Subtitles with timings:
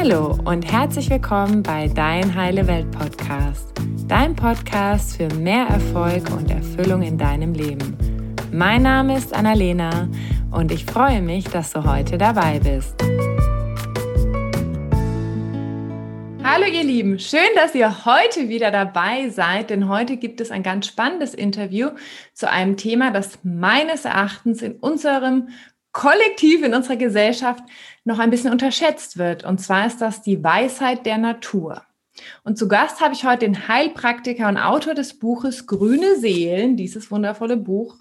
[0.00, 3.72] Hallo und herzlich willkommen bei Dein Heile Welt Podcast,
[4.06, 7.98] dein Podcast für mehr Erfolg und Erfüllung in deinem Leben.
[8.52, 10.08] Mein Name ist Annalena
[10.52, 12.94] und ich freue mich, dass du heute dabei bist.
[16.44, 20.62] Hallo ihr Lieben, schön, dass ihr heute wieder dabei seid, denn heute gibt es ein
[20.62, 21.88] ganz spannendes Interview
[22.34, 25.48] zu einem Thema, das meines Erachtens in unserem
[25.98, 27.64] Kollektiv, in unserer Gesellschaft
[28.04, 29.42] noch ein bisschen unterschätzt wird.
[29.42, 31.82] Und zwar ist das die Weisheit der Natur.
[32.44, 37.10] Und zu Gast habe ich heute den Heilpraktiker und Autor des Buches Grüne Seelen, dieses
[37.10, 37.96] wundervolle Buch.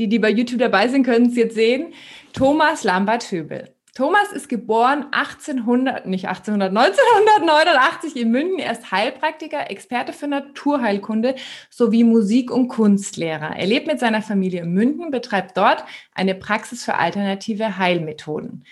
[0.00, 1.94] Die, die bei YouTube dabei sind, können es jetzt sehen.
[2.32, 3.72] Thomas Lambert-Höbel.
[4.00, 8.58] Thomas ist geboren 1800, nicht 1800, 1989 in München.
[8.58, 11.34] Er ist Heilpraktiker, Experte für Naturheilkunde
[11.68, 13.54] sowie Musik- und Kunstlehrer.
[13.56, 18.64] Er lebt mit seiner Familie in München, betreibt dort eine Praxis für alternative Heilmethoden.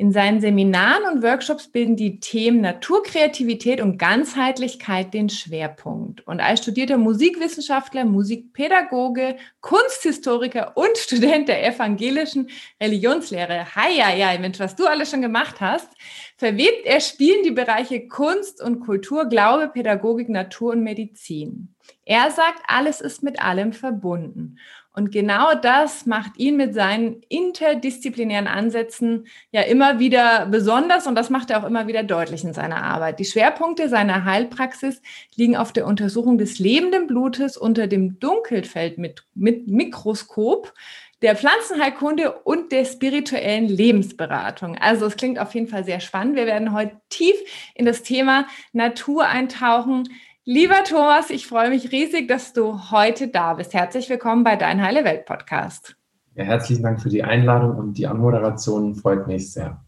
[0.00, 6.24] In seinen Seminaren und Workshops bilden die Themen Naturkreativität und Ganzheitlichkeit den Schwerpunkt.
[6.24, 12.48] Und als studierter Musikwissenschaftler, Musikpädagoge, Kunsthistoriker und Student der evangelischen
[12.80, 15.88] Religionslehre, hi, ja, ja, Mensch, was du alles schon gemacht hast,
[16.36, 21.74] verwebt er Spielen die Bereiche Kunst und Kultur, Glaube, Pädagogik, Natur und Medizin.
[22.04, 24.58] Er sagt, alles ist mit allem verbunden.
[24.98, 31.30] Und genau das macht ihn mit seinen interdisziplinären Ansätzen ja immer wieder besonders und das
[31.30, 33.20] macht er auch immer wieder deutlich in seiner Arbeit.
[33.20, 35.00] Die Schwerpunkte seiner Heilpraxis
[35.36, 40.74] liegen auf der Untersuchung des lebenden Blutes unter dem Dunkelfeld mit, mit Mikroskop,
[41.22, 44.76] der Pflanzenheilkunde und der spirituellen Lebensberatung.
[44.78, 46.34] Also es klingt auf jeden Fall sehr spannend.
[46.34, 47.36] Wir werden heute tief
[47.76, 50.08] in das Thema Natur eintauchen.
[50.50, 53.74] Lieber Thomas, ich freue mich riesig, dass du heute da bist.
[53.74, 55.94] Herzlich willkommen bei Dein Heile Welt Podcast.
[56.36, 59.84] Ja, herzlichen Dank für die Einladung und die Anmoderation freut mich sehr.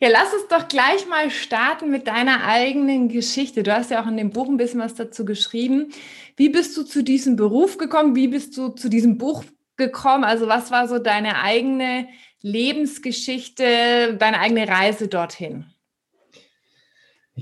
[0.00, 3.62] Ja, lass uns doch gleich mal starten mit deiner eigenen Geschichte.
[3.62, 5.90] Du hast ja auch in dem Buch ein bisschen was dazu geschrieben.
[6.34, 8.16] Wie bist du zu diesem Beruf gekommen?
[8.16, 9.44] Wie bist du zu diesem Buch
[9.76, 10.24] gekommen?
[10.24, 12.08] Also was war so deine eigene
[12.42, 15.66] Lebensgeschichte, deine eigene Reise dorthin?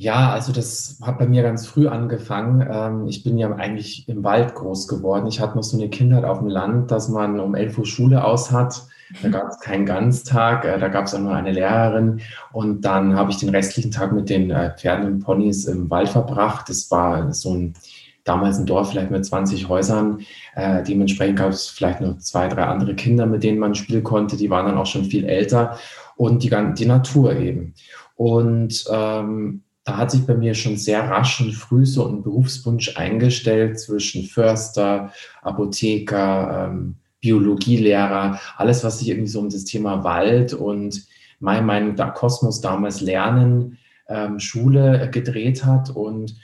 [0.01, 2.65] Ja, also das hat bei mir ganz früh angefangen.
[2.71, 5.27] Ähm, ich bin ja eigentlich im Wald groß geworden.
[5.27, 8.25] Ich hatte noch so eine Kindheit auf dem Land, dass man um 11 Uhr Schule
[8.25, 8.87] aus hat.
[9.23, 12.21] Da gab es keinen Ganztag, äh, da gab es auch nur eine Lehrerin.
[12.53, 16.11] Und dann habe ich den restlichen Tag mit den äh, Pferden und Ponys im Wald
[16.11, 16.69] verbracht.
[16.69, 17.75] Das war so ein
[18.23, 20.21] damals ein Dorf vielleicht mit 20 Häusern.
[20.55, 24.37] Äh, dementsprechend gab es vielleicht noch zwei, drei andere Kinder, mit denen man spielen konnte.
[24.37, 25.77] Die waren dann auch schon viel älter.
[26.15, 27.75] Und die, die Natur eben.
[28.15, 32.99] Und ähm, da hat sich bei mir schon sehr rasch und früh so ein Berufswunsch
[32.99, 40.53] eingestellt zwischen Förster, Apotheker, ähm, Biologielehrer, alles, was sich irgendwie so um das Thema Wald
[40.53, 41.07] und
[41.41, 43.79] meine Meinung da Kosmos damals Lernen,
[44.09, 45.89] ähm, Schule gedreht hat.
[45.89, 46.37] Und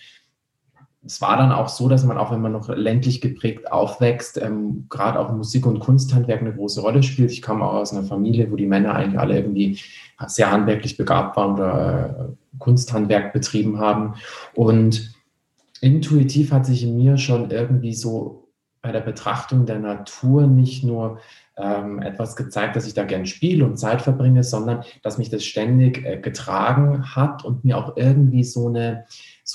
[1.06, 4.86] es war dann auch so, dass man auch, wenn man noch ländlich geprägt aufwächst, ähm,
[4.88, 7.30] gerade auch Musik- und Kunsthandwerk eine große Rolle spielt.
[7.30, 9.78] Ich kam auch aus einer Familie, wo die Männer eigentlich alle irgendwie
[10.26, 14.14] sehr handwerklich begabt waren oder äh, Kunsthandwerk betrieben haben.
[14.54, 15.14] Und
[15.80, 18.48] intuitiv hat sich in mir schon irgendwie so
[18.80, 21.18] bei der Betrachtung der Natur nicht nur
[21.56, 25.44] ähm, etwas gezeigt, dass ich da gern spiele und Zeit verbringe, sondern dass mich das
[25.44, 29.06] ständig äh, getragen hat und mir auch irgendwie so eine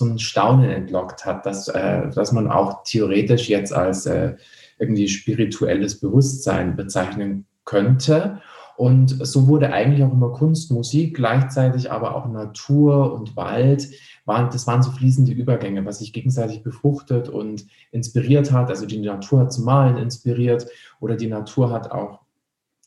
[0.06, 4.36] ein Staunen entlockt hat, dass, äh, dass man auch theoretisch jetzt als äh,
[4.78, 8.42] irgendwie spirituelles Bewusstsein bezeichnen könnte.
[8.78, 13.90] Und so wurde eigentlich auch immer Kunst, Musik, gleichzeitig aber auch Natur und Wald.
[14.24, 18.70] Waren, das waren so fließende Übergänge, was sich gegenseitig befruchtet und inspiriert hat.
[18.70, 20.66] Also die Natur hat zum Malen inspiriert
[21.02, 22.22] oder die Natur hat auch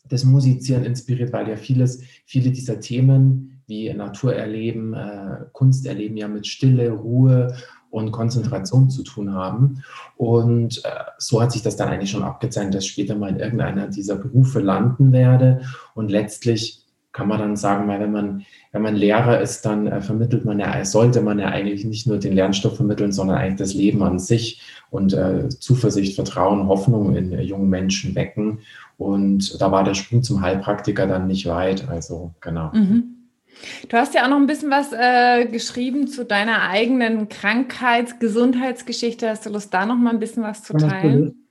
[0.08, 6.16] das Musizieren inspiriert, weil ja vieles, viele dieser Themen wie Natur erleben, äh, Kunst erleben
[6.16, 7.54] ja mit Stille, Ruhe
[7.90, 9.82] und Konzentration zu tun haben.
[10.16, 13.38] Und äh, so hat sich das dann eigentlich schon abgezeichnet, dass ich später mal in
[13.38, 15.62] irgendeiner dieser Berufe landen werde.
[15.94, 20.00] Und letztlich kann man dann sagen, weil wenn man, wenn man Lehrer ist, dann äh,
[20.00, 23.74] vermittelt man ja, sollte man ja eigentlich nicht nur den Lernstoff vermitteln, sondern eigentlich das
[23.74, 28.60] Leben an sich und äh, Zuversicht, Vertrauen, Hoffnung in äh, jungen Menschen wecken.
[28.96, 31.88] Und da war der Sprung zum Heilpraktiker dann nicht weit.
[31.88, 32.70] Also genau.
[32.72, 33.21] Mhm.
[33.88, 39.28] Du hast ja auch noch ein bisschen was äh, geschrieben zu deiner eigenen Krankheits-, Gesundheitsgeschichte.
[39.28, 41.46] Hast du Lust, da noch mal ein bisschen was zu teilen?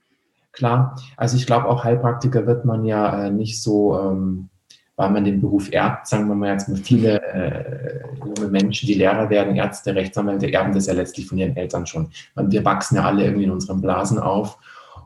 [0.52, 4.50] Klar, also ich glaube, auch Heilpraktiker wird man ja äh, nicht so, ähm,
[4.96, 8.94] weil man den Beruf erbt, sagen wir mal jetzt mal viele äh, junge Menschen, die
[8.94, 12.10] Lehrer werden, Ärzte, Rechtsanwälte, erben das ja letztlich von ihren Eltern schon.
[12.36, 14.58] wir wachsen ja alle irgendwie in unseren Blasen auf.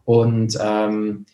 [0.05, 1.27] Und ähm,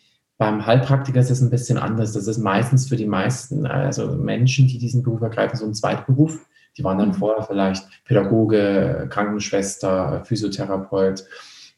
[0.43, 2.11] Beim Heilpraktiker ist es ein bisschen anders.
[2.11, 6.45] Das ist meistens für die meisten, also Menschen, die diesen Beruf ergreifen, so ein Zweitberuf.
[6.77, 7.13] Die waren dann mhm.
[7.13, 11.23] vorher vielleicht Pädagoge, Krankenschwester, Physiotherapeut.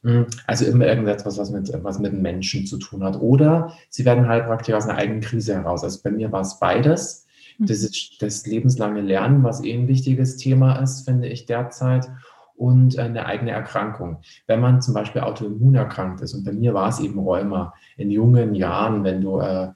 [0.01, 3.21] Hm, also immer irgendetwas, was mit, was mit Menschen zu tun hat.
[3.21, 5.83] Oder sie werden Heilpraktiker aus einer eigenen Krise heraus.
[5.83, 7.27] Also bei mir war es beides.
[7.59, 7.67] Mhm.
[7.67, 12.09] Das ist das lebenslange Lernen, was eh ein wichtiges Thema ist, finde ich derzeit
[12.57, 14.17] und eine eigene Erkrankung.
[14.47, 18.11] Wenn man zum Beispiel autoimmun erkrankt ist, und bei mir war es eben Rheuma, in
[18.11, 19.69] jungen Jahren, wenn du, äh,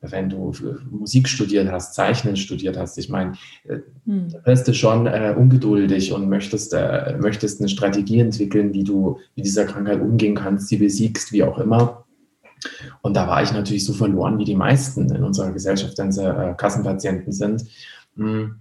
[0.00, 0.52] wenn du
[0.90, 3.32] Musik studiert hast, Zeichnen studiert hast, ich meine,
[3.64, 4.28] äh, hm.
[4.30, 9.18] da bist du schon äh, ungeduldig und möchtest, äh, möchtest eine Strategie entwickeln, wie du
[9.36, 12.04] mit dieser Krankheit umgehen kannst, sie besiegst, wie auch immer.
[13.02, 16.24] Und da war ich natürlich so verloren, wie die meisten in unserer Gesellschaft, wenn sie
[16.24, 17.64] äh, Kassenpatienten sind.
[18.16, 18.56] Hm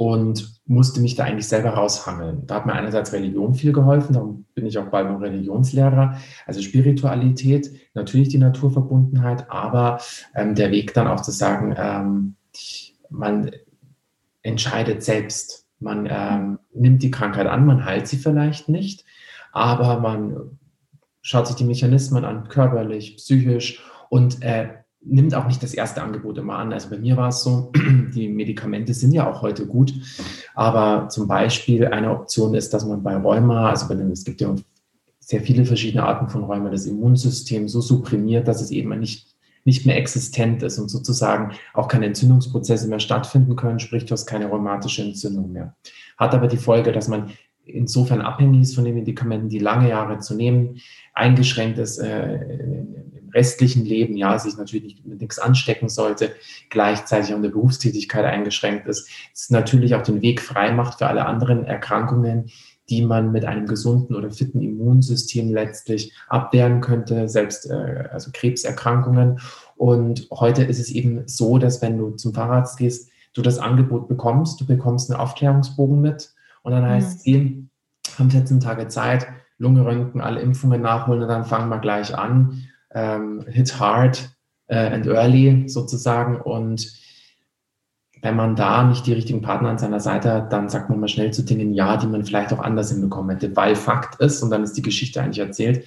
[0.00, 2.46] und musste mich da eigentlich selber raushangeln.
[2.46, 6.16] Da hat mir einerseits Religion viel geholfen, darum bin ich auch bald noch Religionslehrer.
[6.46, 10.00] Also Spiritualität, natürlich die Naturverbundenheit, aber
[10.34, 12.34] ähm, der Weg dann auch zu sagen, ähm,
[13.10, 13.50] man
[14.40, 15.66] entscheidet selbst.
[15.80, 19.04] Man ähm, nimmt die Krankheit an, man heilt sie vielleicht nicht,
[19.52, 20.58] aber man
[21.20, 26.38] schaut sich die Mechanismen an, körperlich, psychisch und äh, nimmt auch nicht das erste Angebot
[26.38, 26.72] immer an.
[26.72, 27.72] Also bei mir war es so,
[28.14, 29.92] die Medikamente sind ja auch heute gut,
[30.54, 34.40] aber zum Beispiel eine Option ist, dass man bei Rheuma, also bei dem, es gibt
[34.40, 34.54] ja
[35.20, 39.86] sehr viele verschiedene Arten von Rheuma, das Immunsystem so supprimiert, dass es eben nicht, nicht
[39.86, 44.46] mehr existent ist und sozusagen auch keine Entzündungsprozesse mehr stattfinden können, sprich du hast keine
[44.46, 45.76] rheumatische Entzündung mehr.
[46.18, 47.30] Hat aber die Folge, dass man
[47.64, 50.80] insofern abhängig ist von den Medikamenten, die lange Jahre zu nehmen,
[51.14, 52.40] eingeschränkt ist äh,
[53.32, 56.32] restlichen Leben, ja, sich natürlich nicht mit nichts anstecken sollte,
[56.68, 61.06] gleichzeitig auch in der Berufstätigkeit eingeschränkt ist, es natürlich auch den Weg frei macht für
[61.06, 62.50] alle anderen Erkrankungen,
[62.90, 69.40] die man mit einem gesunden oder fitten Immunsystem letztlich abwehren könnte, selbst äh, also Krebserkrankungen.
[69.76, 74.08] Und heute ist es eben so, dass wenn du zum Fahrrad gehst, du das Angebot
[74.08, 77.70] bekommst, du bekommst einen Aufklärungsbogen mit und dann heißt es, mhm.
[78.18, 79.28] haben 14 Tage Zeit,
[79.58, 84.30] Lunge röntgen, alle Impfungen nachholen und dann fangen wir gleich an ähm, hit hard
[84.66, 86.40] äh, and early sozusagen.
[86.40, 86.92] Und
[88.22, 91.08] wenn man da nicht die richtigen Partner an seiner Seite hat, dann sagt man mal
[91.08, 94.50] schnell zu Dingen Ja, die man vielleicht auch anders hinbekommen hätte, weil Fakt ist, und
[94.50, 95.84] dann ist die Geschichte eigentlich erzählt,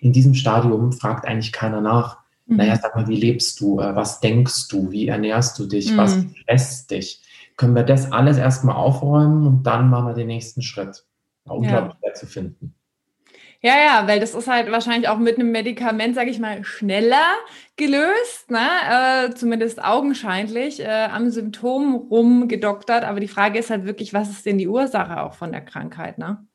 [0.00, 2.18] in diesem Stadium fragt eigentlich keiner nach.
[2.46, 2.56] Mhm.
[2.56, 3.80] Naja, sag mal, wie lebst du?
[3.80, 4.90] Äh, was denkst du?
[4.90, 5.92] Wie ernährst du dich?
[5.92, 5.96] Mhm.
[5.96, 7.22] Was stresst dich?
[7.56, 11.04] Können wir das alles erstmal aufräumen und dann machen wir den nächsten Schritt.
[11.44, 11.98] Unglaublich ja.
[12.00, 12.74] schwer zu finden.
[13.62, 17.34] Ja, ja, weil das ist halt wahrscheinlich auch mit einem Medikament, sage ich mal, schneller
[17.76, 19.28] gelöst, ne?
[19.28, 23.04] Äh, zumindest augenscheinlich, äh, am Symptom rumgedoktert.
[23.04, 26.18] Aber die Frage ist halt wirklich, was ist denn die Ursache auch von der Krankheit,
[26.18, 26.46] ne?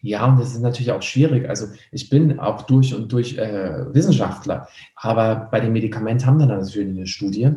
[0.00, 1.48] Ja, und das ist natürlich auch schwierig.
[1.48, 6.46] Also ich bin auch durch und durch äh, Wissenschaftler, aber bei dem Medikament haben wir
[6.46, 7.50] natürlich eine Studie,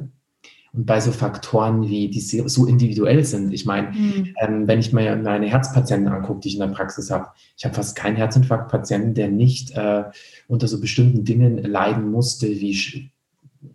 [0.73, 3.53] und bei so Faktoren wie, die so individuell sind.
[3.53, 4.33] Ich meine, mhm.
[4.39, 7.27] ähm, wenn ich mir meine Herzpatienten angucke, die ich in der Praxis habe,
[7.57, 10.03] ich habe fast keinen Herzinfarktpatienten, der nicht äh,
[10.47, 13.09] unter so bestimmten Dingen leiden musste, wie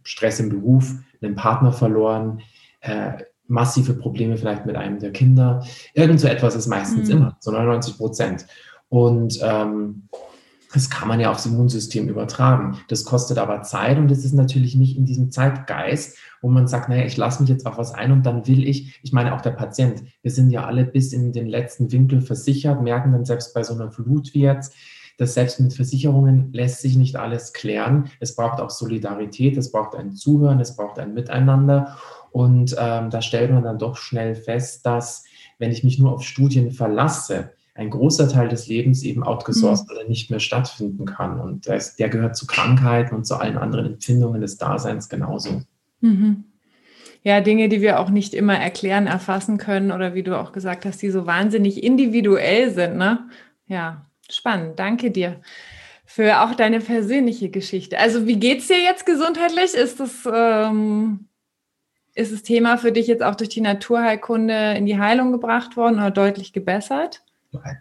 [0.03, 2.41] Stress im Beruf, einen Partner verloren,
[2.81, 3.13] äh,
[3.47, 5.65] massive Probleme vielleicht mit einem der Kinder.
[5.95, 7.17] Irgend so etwas ist meistens mhm.
[7.17, 8.47] immer, so 99 Prozent.
[8.89, 10.09] Und ähm,
[10.75, 12.79] das kann man ja aufs Immunsystem übertragen.
[12.89, 16.89] Das kostet aber Zeit und es ist natürlich nicht in diesem Zeitgeist, wo man sagt,
[16.89, 19.41] naja, ich lasse mich jetzt auf was ein und dann will ich, ich meine auch
[19.41, 23.55] der Patient, wir sind ja alle bis in den letzten Winkel versichert, merken dann selbst
[23.55, 24.75] bei so einer Flut wie jetzt,
[25.17, 28.11] dass selbst mit Versicherungen lässt sich nicht alles klären.
[28.19, 31.97] Es braucht auch Solidarität, es braucht ein Zuhören, es braucht ein Miteinander.
[32.33, 35.25] Und ähm, da stellt man dann doch schnell fest, dass
[35.59, 39.97] wenn ich mich nur auf Studien verlasse, ein großer Teil des Lebens eben outgesourced mhm.
[39.97, 41.41] oder nicht mehr stattfinden kann.
[41.41, 45.63] Und das, der gehört zu Krankheiten und zu allen anderen Empfindungen des Daseins genauso.
[46.01, 46.45] Mhm.
[47.25, 50.85] Ja, Dinge, die wir auch nicht immer erklären, erfassen können oder wie du auch gesagt
[50.85, 52.97] hast, die so wahnsinnig individuell sind.
[52.97, 53.29] Ne?
[53.67, 54.79] Ja, spannend.
[54.79, 55.41] Danke dir
[56.05, 57.99] für auch deine persönliche Geschichte.
[57.99, 59.75] Also wie geht es dir jetzt gesundheitlich?
[59.75, 61.29] Ist das, ähm,
[62.15, 65.97] ist das Thema für dich jetzt auch durch die Naturheilkunde in die Heilung gebracht worden
[65.97, 67.24] oder deutlich gebessert?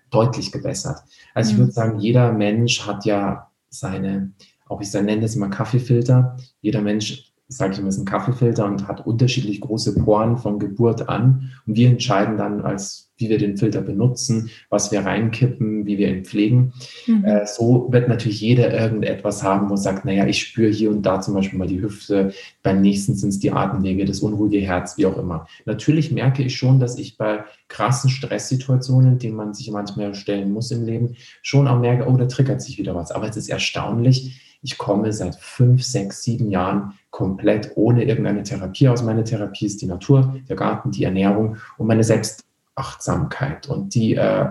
[0.10, 1.04] Deutlich gebessert.
[1.34, 1.56] Also mhm.
[1.56, 4.32] ich würde sagen, jeder Mensch hat ja seine,
[4.68, 6.38] auch ich nenne das immer Kaffeefilter.
[6.62, 11.10] Jeder Mensch sage ich immer, ist ein Kaffeefilter und hat unterschiedlich große Poren von Geburt
[11.10, 11.52] an.
[11.68, 16.10] Und wir entscheiden dann, als wie wir den Filter benutzen, was wir reinkippen, wie wir
[16.10, 16.74] ihn pflegen.
[17.06, 17.24] Mhm.
[17.24, 21.22] Äh, so wird natürlich jeder irgendetwas haben, wo sagt, naja, ich spüre hier und da
[21.22, 22.34] zum Beispiel mal die Hüfte,
[22.64, 25.48] beim nächsten sind es die Atemwege, das unruhige Herz, wie auch immer.
[25.66, 30.72] Natürlich merke ich schon, dass ich bei krassen Stresssituationen, denen man sich manchmal stellen muss
[30.72, 33.12] im Leben, schon auch merke, oh, da triggert sich wieder was.
[33.12, 38.88] Aber es ist erstaunlich, Ich komme seit fünf, sechs, sieben Jahren komplett ohne irgendeine Therapie
[38.88, 39.04] aus.
[39.04, 43.68] Meine Therapie ist die Natur, der Garten, die Ernährung und meine Selbstachtsamkeit.
[43.68, 44.48] Und die äh,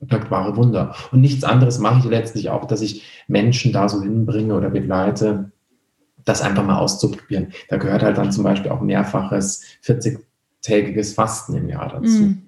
[0.00, 0.94] wirkt wahre Wunder.
[1.12, 5.50] Und nichts anderes mache ich letztlich auch, dass ich Menschen da so hinbringe oder begleite,
[6.24, 7.52] das einfach mal auszuprobieren.
[7.68, 12.22] Da gehört halt dann zum Beispiel auch mehrfaches 40-tägiges Fasten im Jahr dazu.
[12.22, 12.42] Mm.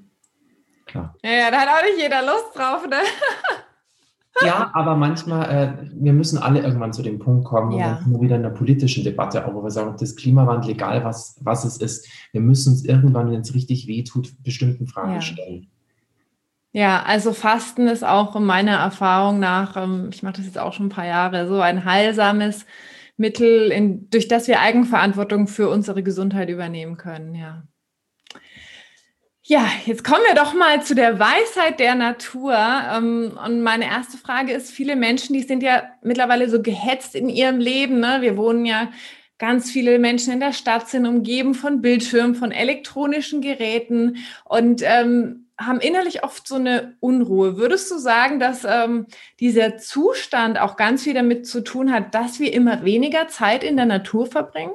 [0.87, 1.15] Klar.
[1.23, 2.97] Ja, ja, da hat auch nicht jeder Lust drauf, ne?
[4.45, 7.77] Ja, aber manchmal, äh, wir müssen alle irgendwann zu dem Punkt kommen, ja.
[7.77, 10.17] und dann sind wir wieder in der politischen Debatte, auch wo wir sagen, ob das
[10.17, 14.87] Klimawandel, egal was, was es ist, wir müssen uns irgendwann, wenn es richtig wehtut, bestimmten
[14.87, 15.21] Fragen ja.
[15.21, 15.69] stellen.
[16.73, 20.87] Ja, also Fasten ist auch meiner Erfahrung nach, ähm, ich mache das jetzt auch schon
[20.87, 22.65] ein paar Jahre, so ein heilsames
[23.17, 27.65] Mittel, in, durch das wir Eigenverantwortung für unsere Gesundheit übernehmen können, ja.
[29.43, 32.55] Ja, jetzt kommen wir doch mal zu der Weisheit der Natur.
[32.55, 37.29] Ähm, und meine erste Frage ist, viele Menschen, die sind ja mittlerweile so gehetzt in
[37.29, 38.01] ihrem Leben.
[38.01, 38.19] Ne?
[38.21, 38.91] Wir wohnen ja,
[39.41, 45.47] ganz viele Menschen in der Stadt sind umgeben von Bildschirmen, von elektronischen Geräten und ähm,
[45.59, 47.57] haben innerlich oft so eine Unruhe.
[47.57, 49.07] Würdest du sagen, dass ähm,
[49.41, 53.77] dieser Zustand auch ganz viel damit zu tun hat, dass wir immer weniger Zeit in
[53.77, 54.73] der Natur verbringen?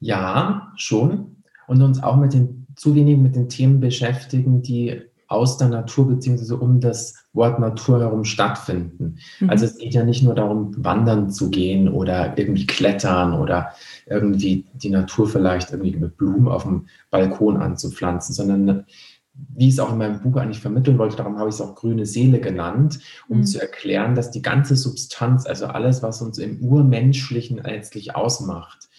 [0.00, 1.44] Ja, schon.
[1.66, 6.08] Und uns auch mit den zu wenig mit den Themen beschäftigen, die aus der Natur
[6.08, 9.18] beziehungsweise um das Wort Natur herum stattfinden.
[9.38, 9.50] Mhm.
[9.50, 13.72] Also es geht ja nicht nur darum, wandern zu gehen oder irgendwie klettern oder
[14.06, 18.86] irgendwie die Natur vielleicht irgendwie mit Blumen auf dem Balkon anzupflanzen, sondern
[19.34, 21.74] wie ich es auch in meinem Buch eigentlich vermitteln wollte, darum habe ich es auch
[21.74, 23.44] grüne Seele genannt, um mhm.
[23.44, 28.89] zu erklären, dass die ganze Substanz, also alles, was uns im Urmenschlichen letztlich ausmacht,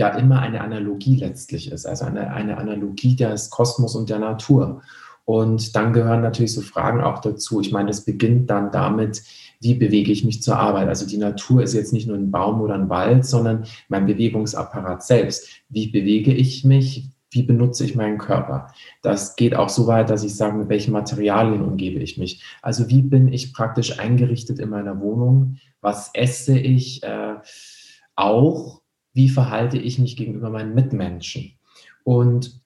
[0.00, 4.80] ja immer eine Analogie letztlich ist, also eine, eine Analogie des Kosmos und der Natur.
[5.26, 7.60] Und dann gehören natürlich so Fragen auch dazu.
[7.60, 9.22] Ich meine, es beginnt dann damit,
[9.60, 10.88] wie bewege ich mich zur Arbeit?
[10.88, 15.04] Also die Natur ist jetzt nicht nur ein Baum oder ein Wald, sondern mein Bewegungsapparat
[15.04, 15.48] selbst.
[15.68, 17.10] Wie bewege ich mich?
[17.30, 18.68] Wie benutze ich meinen Körper?
[19.02, 22.42] Das geht auch so weit, dass ich sage, mit welchen Materialien umgebe ich mich?
[22.62, 25.58] Also wie bin ich praktisch eingerichtet in meiner Wohnung?
[25.82, 27.02] Was esse ich?
[27.02, 27.34] Äh,
[28.16, 28.79] auch
[29.12, 31.52] wie verhalte ich mich gegenüber meinen Mitmenschen.
[32.04, 32.60] Und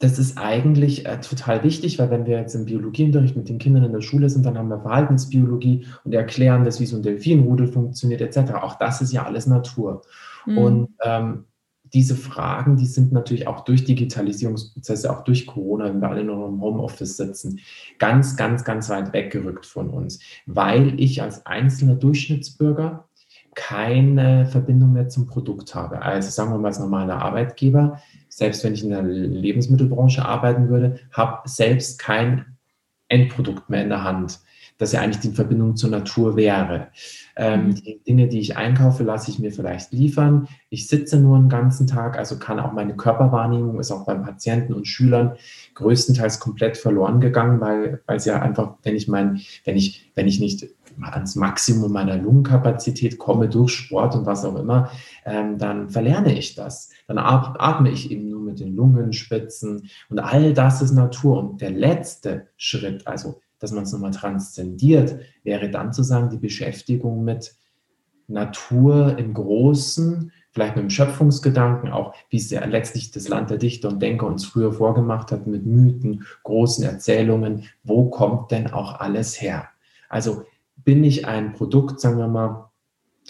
[0.00, 3.84] das ist eigentlich äh, total wichtig, weil wenn wir jetzt im Biologieunterricht mit den Kindern
[3.84, 7.66] in der Schule sind, dann haben wir Verhaltensbiologie und erklären das, wie so ein Delfinrudel
[7.66, 8.54] funktioniert, etc.
[8.62, 10.02] Auch das ist ja alles Natur.
[10.46, 10.58] Mhm.
[10.58, 11.44] Und ähm,
[11.92, 16.48] diese Fragen, die sind natürlich auch durch Digitalisierungsprozesse, auch durch Corona, wenn wir alle nur
[16.48, 17.60] im Homeoffice sitzen,
[17.98, 23.08] ganz, ganz, ganz weit weggerückt von uns, weil ich als einzelner Durchschnittsbürger
[23.54, 26.02] keine Verbindung mehr zum Produkt habe.
[26.02, 31.00] Also sagen wir mal als normaler Arbeitgeber, selbst wenn ich in der Lebensmittelbranche arbeiten würde,
[31.12, 32.56] habe selbst kein
[33.08, 34.40] Endprodukt mehr in der Hand,
[34.80, 36.88] das ja eigentlich die Verbindung zur Natur wäre.
[37.36, 37.74] Ähm, mhm.
[37.74, 40.48] die Dinge, die ich einkaufe, lasse ich mir vielleicht liefern.
[40.70, 44.72] Ich sitze nur einen ganzen Tag, also kann auch meine Körperwahrnehmung ist auch beim Patienten
[44.72, 45.36] und Schülern
[45.74, 50.26] größtenteils komplett verloren gegangen, weil, weil es ja einfach, wenn ich mein, wenn ich, wenn
[50.26, 50.66] ich nicht
[51.02, 54.90] ans Maximum meiner Lungenkapazität komme durch Sport und was auch immer,
[55.26, 56.90] ähm, dann verlerne ich das.
[57.06, 61.38] Dann atme ich eben nur mit den Lungenspitzen und all das ist Natur.
[61.38, 66.38] Und der letzte Schritt, also dass man es nochmal transzendiert, wäre dann zu sagen, die
[66.38, 67.54] Beschäftigung mit
[68.26, 73.58] Natur im Großen, vielleicht mit dem Schöpfungsgedanken, auch wie es ja letztlich das Land der
[73.58, 78.98] Dichter und Denker uns früher vorgemacht hat, mit Mythen, großen Erzählungen, wo kommt denn auch
[78.98, 79.68] alles her?
[80.08, 80.44] Also
[80.76, 82.70] bin ich ein Produkt, sagen wir mal,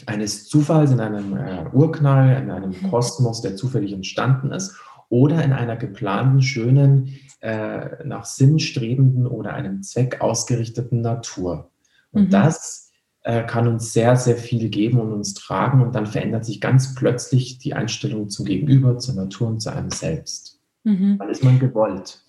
[0.06, 2.70] eines Zufalls in einem äh, Urknall, in einem.
[2.90, 4.76] Kosmos, der zufällig entstanden ist,
[5.10, 11.70] oder in einer geplanten, schönen, äh, nach Sinn strebenden oder einem Zweck ausgerichteten Natur.
[12.12, 12.30] Und mhm.
[12.30, 12.90] das
[13.22, 15.82] äh, kann uns sehr, sehr viel geben und uns tragen.
[15.82, 19.90] Und dann verändert sich ganz plötzlich die Einstellung zum Gegenüber, zur Natur und zu einem
[19.90, 20.58] selbst.
[20.84, 21.18] Mhm.
[21.18, 22.22] Dann ist man gewollt.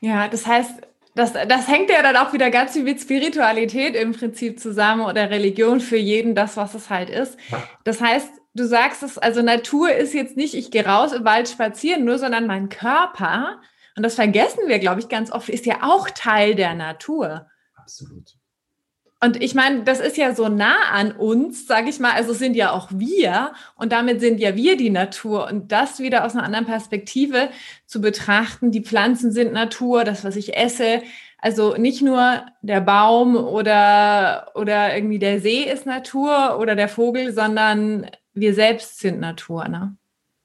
[0.00, 0.82] Ja, das heißt,
[1.14, 5.30] das, das hängt ja dann auch wieder ganz viel mit Spiritualität im Prinzip zusammen oder
[5.30, 7.38] Religion für jeden, das, was es halt ist.
[7.84, 11.48] Das heißt, du sagst es, also Natur ist jetzt nicht, ich gehe raus im Wald
[11.48, 13.60] spazieren, nur, sondern mein Körper,
[13.96, 17.46] und das vergessen wir, glaube ich, ganz oft, ist ja auch Teil der Natur.
[17.74, 18.36] Absolut.
[19.22, 22.12] Und ich meine, das ist ja so nah an uns, sage ich mal.
[22.12, 25.46] Also sind ja auch wir und damit sind ja wir die Natur.
[25.46, 27.48] Und das wieder aus einer anderen Perspektive
[27.86, 31.02] zu betrachten, die Pflanzen sind Natur, das, was ich esse.
[31.38, 37.32] Also nicht nur der Baum oder, oder irgendwie der See ist Natur oder der Vogel,
[37.32, 39.66] sondern wir selbst sind Natur.
[39.68, 39.96] Ne?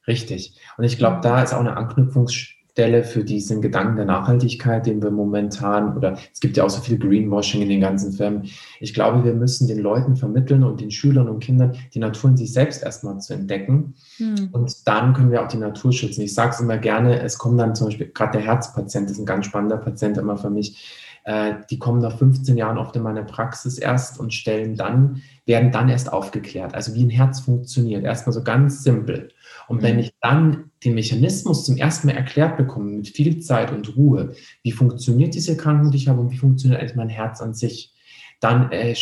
[0.07, 0.59] Richtig.
[0.77, 5.03] Und ich glaube, da ist auch eine Anknüpfungsstelle Stelle für diesen Gedanken der Nachhaltigkeit, den
[5.03, 8.49] wir momentan, oder es gibt ja auch so viel Greenwashing in den ganzen Firmen.
[8.79, 12.37] Ich glaube, wir müssen den Leuten vermitteln und den Schülern und Kindern die Natur in
[12.37, 13.95] sich selbst erstmal zu entdecken.
[14.17, 14.49] Hm.
[14.53, 16.21] Und dann können wir auch die Natur schützen.
[16.21, 19.25] Ich sage es immer gerne, es kommen dann zum Beispiel, gerade der Herzpatient ist ein
[19.25, 21.10] ganz spannender Patient immer für mich.
[21.23, 25.71] Äh, die kommen nach 15 Jahren oft in meine Praxis erst und stellen dann, werden
[25.71, 26.73] dann erst aufgeklärt.
[26.73, 28.03] Also wie ein Herz funktioniert.
[28.03, 29.29] Erstmal so ganz simpel.
[29.67, 30.01] Und wenn mhm.
[30.01, 34.71] ich dann den Mechanismus zum ersten Mal erklärt bekomme, mit viel Zeit und Ruhe, wie
[34.71, 37.93] funktioniert diese Krankheit, die ich habe und wie funktioniert eigentlich mein Herz an sich,
[38.39, 38.95] dann äh,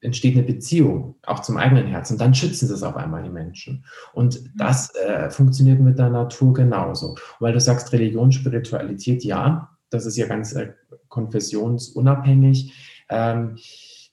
[0.00, 3.84] entsteht eine Beziehung auch zum eigenen Herz und dann schützen das auf einmal die Menschen.
[4.14, 4.50] Und mhm.
[4.56, 7.10] das äh, funktioniert mit der Natur genauso.
[7.10, 10.72] Und weil du sagst Religion, Spiritualität, ja, das ist ja ganz äh,
[11.08, 12.72] konfessionsunabhängig.
[13.08, 13.56] Ähm,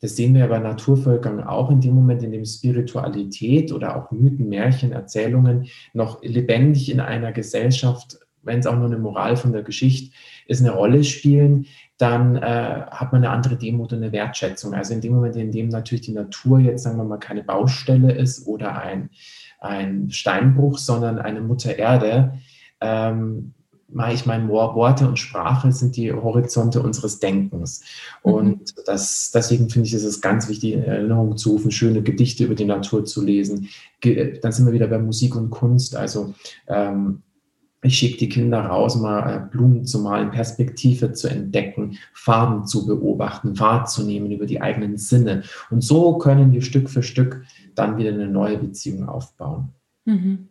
[0.02, 4.50] das sehen wir bei Naturvölkern auch in dem Moment, in dem Spiritualität oder auch Mythen,
[4.50, 9.64] Märchen, Erzählungen noch lebendig in einer Gesellschaft, wenn es auch nur eine Moral von der
[9.64, 10.16] Geschichte
[10.48, 11.66] ist, eine Rolle spielen,
[11.98, 14.76] dann äh, hat man eine andere Demut und eine Wertschätzung.
[14.76, 18.14] Also in dem Moment, in dem natürlich die Natur jetzt, sagen wir mal, keine Baustelle
[18.14, 19.10] ist oder ein,
[19.60, 22.38] ein Steinbruch, sondern eine Mutter Erde,
[22.80, 23.55] ähm,
[24.12, 27.82] ich meine, Worte und Sprache sind die Horizonte unseres Denkens.
[28.24, 28.34] Mhm.
[28.34, 32.46] Und das, deswegen finde ich, ist es ganz wichtig, in Erinnerung zu rufen, schöne Gedichte
[32.46, 33.70] über die Natur zu lesen.
[34.02, 35.96] Dann sind wir wieder bei Musik und Kunst.
[35.96, 36.34] Also
[36.68, 37.22] ähm,
[37.86, 42.86] ich schicke die Kinder raus, mal äh, Blumen zu malen, Perspektive zu entdecken, Farben zu
[42.86, 45.44] beobachten, wahrzunehmen über die eigenen Sinne.
[45.70, 47.44] Und so können wir Stück für Stück
[47.76, 49.70] dann wieder eine neue Beziehung aufbauen.
[50.06, 50.50] Mhm.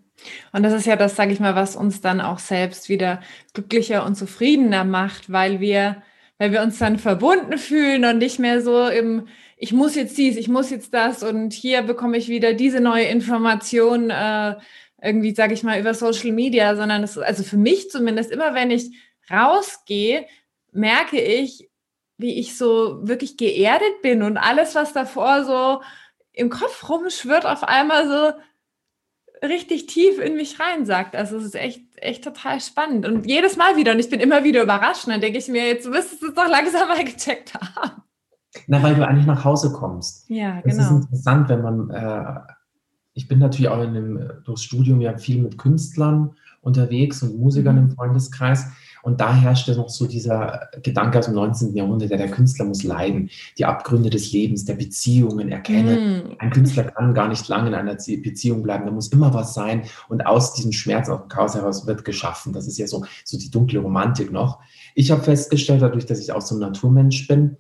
[0.53, 3.21] Und das ist ja das, sage ich mal, was uns dann auch selbst wieder
[3.53, 6.03] glücklicher und zufriedener macht, weil wir,
[6.39, 10.37] weil wir uns dann verbunden fühlen und nicht mehr so im, ich muss jetzt dies,
[10.37, 14.57] ich muss jetzt das und hier bekomme ich wieder diese neue Information, äh,
[15.03, 18.55] irgendwie, sage ich mal, über Social Media, sondern es ist also für mich zumindest immer,
[18.55, 18.91] wenn ich
[19.31, 20.27] rausgehe,
[20.73, 21.69] merke ich,
[22.17, 25.83] wie ich so wirklich geerdet bin und alles, was davor so
[26.33, 28.39] im Kopf rumschwirrt, auf einmal so
[29.45, 31.15] richtig tief in mich rein sagt.
[31.17, 33.07] Also es ist echt, echt total spannend.
[33.07, 35.67] Und jedes Mal wieder, und ich bin immer wieder überrascht, und dann denke ich mir,
[35.67, 38.03] jetzt müsstest du es doch langsam mal gecheckt haben.
[38.67, 40.29] Na, weil du eigentlich nach Hause kommst.
[40.31, 40.67] Ja, genau.
[40.67, 42.41] Es ist interessant, wenn man, äh,
[43.13, 47.77] ich bin natürlich auch in dem, durchs Studium ja viel mit Künstlern unterwegs und Musikern
[47.77, 47.83] mhm.
[47.83, 48.69] im Freundeskreis.
[49.05, 51.77] Und da herrschte noch so dieser Gedanke aus dem 19.
[51.77, 56.23] Jahrhundert, der, der Künstler muss leiden, die Abgründe des Lebens, der Beziehungen erkennen.
[56.31, 56.37] Mm.
[56.39, 59.83] Ein Künstler kann gar nicht lange in einer Beziehung bleiben, da muss immer was sein.
[60.09, 62.55] Und aus diesem Schmerz, aus dem Chaos heraus wird geschaffen.
[62.55, 64.61] Das ist ja so, so die dunkle Romantik noch.
[64.95, 67.59] Ich habe festgestellt, dadurch, dass ich auch so ein Naturmensch bin,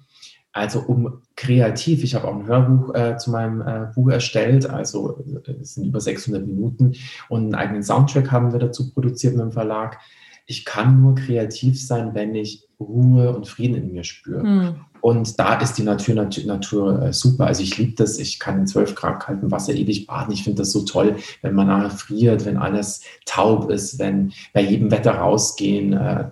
[0.54, 5.22] also um kreativ, ich habe auch ein Hörbuch äh, zu meinem äh, Buch erstellt, also
[5.61, 6.94] es sind über 600 Minuten
[7.28, 9.98] und einen eigenen Soundtrack haben wir dazu produziert mit dem Verlag
[10.46, 14.44] ich kann nur kreativ sein, wenn ich Ruhe und Frieden in mir spüre.
[14.44, 14.74] Mhm.
[15.00, 17.46] Und da ist die Natur, Natur, Natur äh, super.
[17.46, 18.18] Also ich liebe das.
[18.18, 20.33] Ich kann in 12 Grad kaltem Wasser ewig baden.
[20.33, 24.62] Ich finde das so toll, wenn man nachher friert, wenn alles taub ist, wenn bei
[24.62, 25.92] jedem Wetter rausgehen.
[25.92, 26.30] Äh,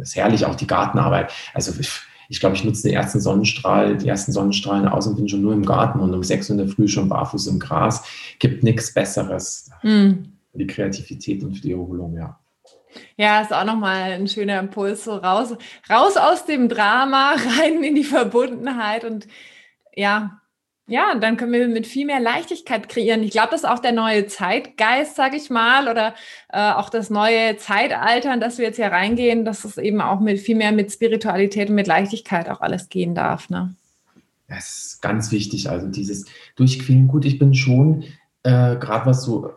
[0.00, 1.30] ist herrlich, auch die Gartenarbeit.
[1.54, 1.90] Also ich,
[2.28, 5.52] ich glaube, ich nutze den ersten Sonnenstrahl, die ersten Sonnenstrahlen aus und bin schon nur
[5.52, 8.02] im Garten und um 6 Uhr in der Früh schon barfuß im Gras.
[8.40, 9.70] Gibt nichts Besseres.
[9.84, 10.32] Mhm.
[10.50, 12.39] Für die Kreativität und für die Erholung, ja.
[13.16, 15.56] Ja, ist auch nochmal ein schöner Impuls, so raus,
[15.88, 19.26] raus aus dem Drama, rein in die Verbundenheit und
[19.94, 20.40] ja,
[20.90, 23.22] ja, dann können wir mit viel mehr Leichtigkeit kreieren.
[23.22, 26.16] Ich glaube, das ist auch der neue Zeitgeist, sage ich mal, oder
[26.52, 30.18] äh, auch das neue Zeitalter, in das wir jetzt hier reingehen, dass es eben auch
[30.18, 33.50] mit viel mehr mit Spiritualität und mit Leichtigkeit auch alles gehen darf.
[33.50, 33.72] Ne?
[34.48, 35.70] Das ist ganz wichtig.
[35.70, 36.26] Also dieses
[36.56, 37.06] Durchquälen.
[37.06, 38.04] Gut, ich bin schon,
[38.42, 39.50] äh, gerade was so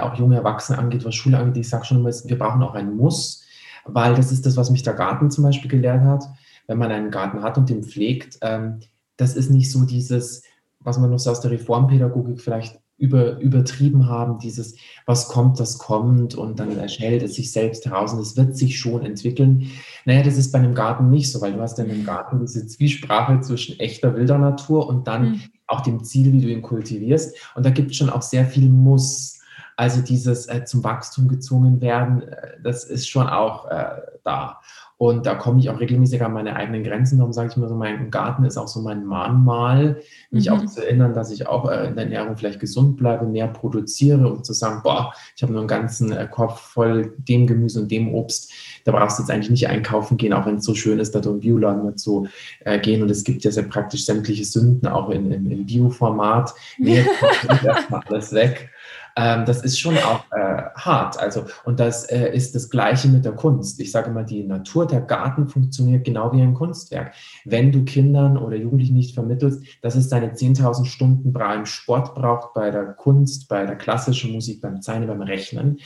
[0.00, 2.96] auch junge Erwachsene angeht, was Schule angeht, ich sage schon immer, wir brauchen auch ein
[2.96, 3.44] Muss,
[3.84, 6.24] weil das ist das, was mich der Garten zum Beispiel gelehrt hat.
[6.66, 8.80] Wenn man einen Garten hat und den pflegt, ähm,
[9.16, 10.42] das ist nicht so dieses,
[10.80, 15.78] was man noch so aus der Reformpädagogik vielleicht über, übertrieben haben, dieses, was kommt, das
[15.78, 19.70] kommt und dann erschellt es sich selbst heraus und es wird sich schon entwickeln.
[20.04, 22.66] Naja, das ist bei einem Garten nicht so, weil du hast dann im Garten diese
[22.66, 25.42] Zwiesprache zwischen echter wilder Natur und dann mhm.
[25.72, 27.36] Auch dem Ziel, wie du ihn kultivierst.
[27.54, 29.40] Und da gibt es schon auch sehr viel Muss.
[29.76, 34.60] Also dieses äh, zum Wachstum gezwungen werden, äh, das ist schon auch äh, da.
[35.02, 37.18] Und da komme ich auch regelmäßig an meine eigenen Grenzen.
[37.18, 40.52] Darum sage ich immer so, mein Garten ist auch so mein Mahnmal, mich mhm.
[40.52, 44.32] auch zu erinnern, dass ich auch äh, in der Ernährung vielleicht gesund bleibe, mehr produziere
[44.32, 47.90] und zu sagen, boah, ich habe nur einen ganzen äh, Kopf voll dem Gemüse und
[47.90, 48.52] dem Obst.
[48.84, 51.18] Da brauchst du jetzt eigentlich nicht einkaufen gehen, auch wenn es so schön ist, da
[51.18, 52.28] den Bioladen zu
[52.60, 53.02] äh, gehen.
[53.02, 56.54] Und es gibt ja sehr praktisch sämtliche Sünden auch in, in, im Bio-Format.
[56.78, 57.04] Nee,
[57.48, 58.70] jetzt erstmal alles weg.
[59.16, 61.18] Ähm, das ist schon auch äh, hart.
[61.18, 63.80] Also, und das äh, ist das Gleiche mit der Kunst.
[63.80, 67.14] Ich sage immer, die Natur, der Garten funktioniert genau wie ein Kunstwerk.
[67.44, 72.54] Wenn du Kindern oder Jugendlichen nicht vermittelst, dass es deine 10.000 Stunden beim Sport braucht,
[72.54, 75.78] bei der Kunst, bei der klassischen Musik, beim Zeichnen, beim Rechnen,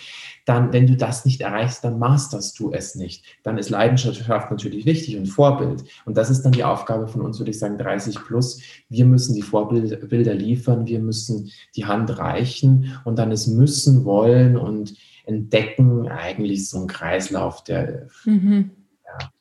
[0.47, 3.25] dann, wenn du das nicht erreichst, dann masterst du es nicht.
[3.43, 5.83] Dann ist Leidenschaft natürlich wichtig und Vorbild.
[6.05, 8.61] Und das ist dann die Aufgabe von uns, würde ich sagen, 30 plus.
[8.89, 14.57] Wir müssen die Vorbilder liefern, wir müssen die Hand reichen und dann ist müssen, wollen
[14.57, 18.71] und entdecken eigentlich so ein Kreislauf, der mhm.
[19.05, 19.33] ja,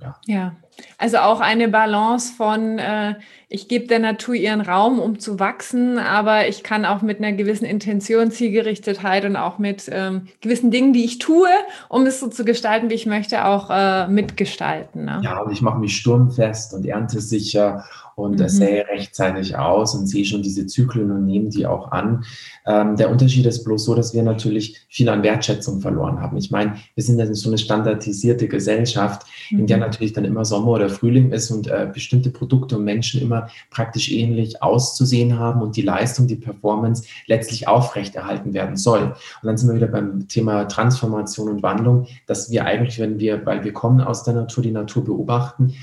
[0.00, 0.20] ja.
[0.26, 0.56] ja.
[0.98, 3.14] Also auch eine Balance von, äh,
[3.48, 7.32] ich gebe der Natur ihren Raum, um zu wachsen, aber ich kann auch mit einer
[7.32, 11.48] gewissen Intention, Zielgerichtetheit und auch mit ähm, gewissen Dingen, die ich tue,
[11.88, 15.04] um es so zu gestalten, wie ich möchte, auch äh, mitgestalten.
[15.04, 15.20] Ne?
[15.22, 17.84] Ja, und ich mache mich sturmfest und erntesicher
[18.16, 18.48] und mhm.
[18.48, 22.24] sähe rechtzeitig aus und sehe schon diese Zyklen und nehme die auch an.
[22.66, 26.38] Ähm, der Unterschied ist bloß so, dass wir natürlich viel an Wertschätzung verloren haben.
[26.38, 29.60] Ich meine, wir sind ja so eine standardisierte Gesellschaft, mhm.
[29.60, 29.82] in der mhm.
[29.82, 34.10] natürlich dann immer Sommer oder Frühling ist und äh, bestimmte Produkte und Menschen immer praktisch
[34.10, 39.02] ähnlich auszusehen haben und die Leistung, die Performance letztlich aufrechterhalten werden soll.
[39.02, 43.46] Und dann sind wir wieder beim Thema Transformation und Wandlung, dass wir eigentlich, wenn wir,
[43.46, 45.74] weil wir kommen aus der Natur, die Natur beobachten,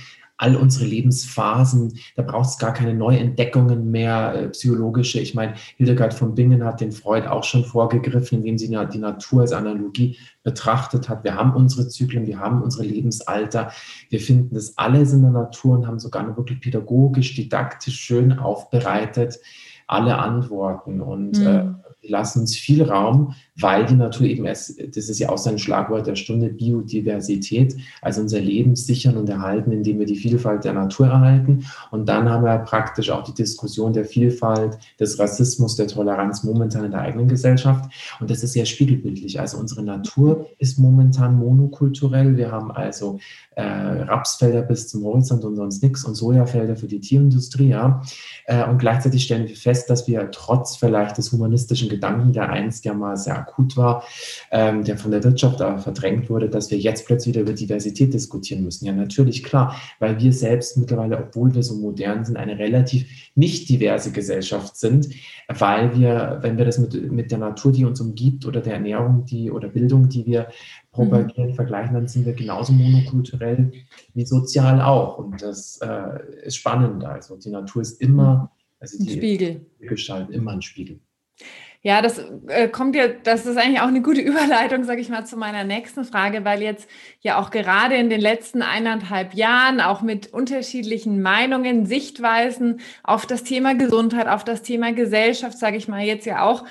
[0.43, 1.97] all unsere Lebensphasen.
[2.17, 5.21] Da braucht es gar keine Neuentdeckungen mehr, äh, psychologische.
[5.21, 9.41] Ich meine, Hildegard von Bingen hat den Freud auch schon vorgegriffen, indem sie die Natur
[9.41, 11.23] als Analogie betrachtet hat.
[11.23, 13.71] Wir haben unsere Zyklen, wir haben unsere Lebensalter.
[14.09, 18.33] Wir finden das alles in der Natur und haben sogar noch wirklich pädagogisch, didaktisch schön
[18.33, 19.39] aufbereitet
[19.87, 21.01] alle Antworten.
[21.01, 21.47] Und mhm.
[21.47, 25.59] äh, lassen uns viel Raum, weil die Natur eben erst, das ist ja auch sein
[25.59, 30.73] Schlagwort der Stunde, Biodiversität, also unser Leben sichern und erhalten, indem wir die Vielfalt der
[30.73, 31.65] Natur erhalten.
[31.91, 36.85] Und dann haben wir praktisch auch die Diskussion der Vielfalt, des Rassismus, der Toleranz momentan
[36.85, 37.91] in der eigenen Gesellschaft.
[38.19, 39.39] Und das ist sehr spiegelbildlich.
[39.39, 42.37] Also unsere Natur ist momentan monokulturell.
[42.37, 43.19] Wir haben also
[43.55, 47.69] äh, Rapsfelder bis zum Horizont und sonst nichts und Sojafelder für die Tierindustrie.
[47.69, 48.01] Ja.
[48.45, 52.85] Äh, und gleichzeitig stellen wir fest, dass wir trotz vielleicht des humanistischen Gedanken, der einst
[52.85, 54.03] ja mal sehr akut war,
[54.51, 58.13] ähm, der von der Wirtschaft aber verdrängt wurde, dass wir jetzt plötzlich wieder über Diversität
[58.13, 58.85] diskutieren müssen.
[58.85, 63.69] Ja, natürlich, klar, weil wir selbst mittlerweile, obwohl wir so modern sind, eine relativ nicht
[63.69, 65.09] diverse Gesellschaft sind,
[65.47, 69.25] weil wir, wenn wir das mit, mit der Natur, die uns umgibt oder der Ernährung,
[69.25, 70.47] die oder Bildung, die wir
[70.91, 71.55] propagieren, mhm.
[71.55, 73.71] vergleichen, dann sind wir genauso monokulturell
[74.13, 75.17] wie sozial auch.
[75.17, 77.03] Und das äh, ist spannend.
[77.03, 79.65] Also die Natur ist immer, also die Spiegel.
[79.79, 80.99] Gestalt immer ein Spiegel.
[81.85, 82.17] Ja, das
[82.47, 85.65] äh, kommt ja, das ist eigentlich auch eine gute Überleitung, sage ich mal, zu meiner
[85.65, 91.21] nächsten Frage, weil jetzt ja auch gerade in den letzten eineinhalb Jahren auch mit unterschiedlichen
[91.21, 96.43] Meinungen, Sichtweisen auf das Thema Gesundheit, auf das Thema Gesellschaft, sage ich mal, jetzt ja
[96.43, 96.63] auch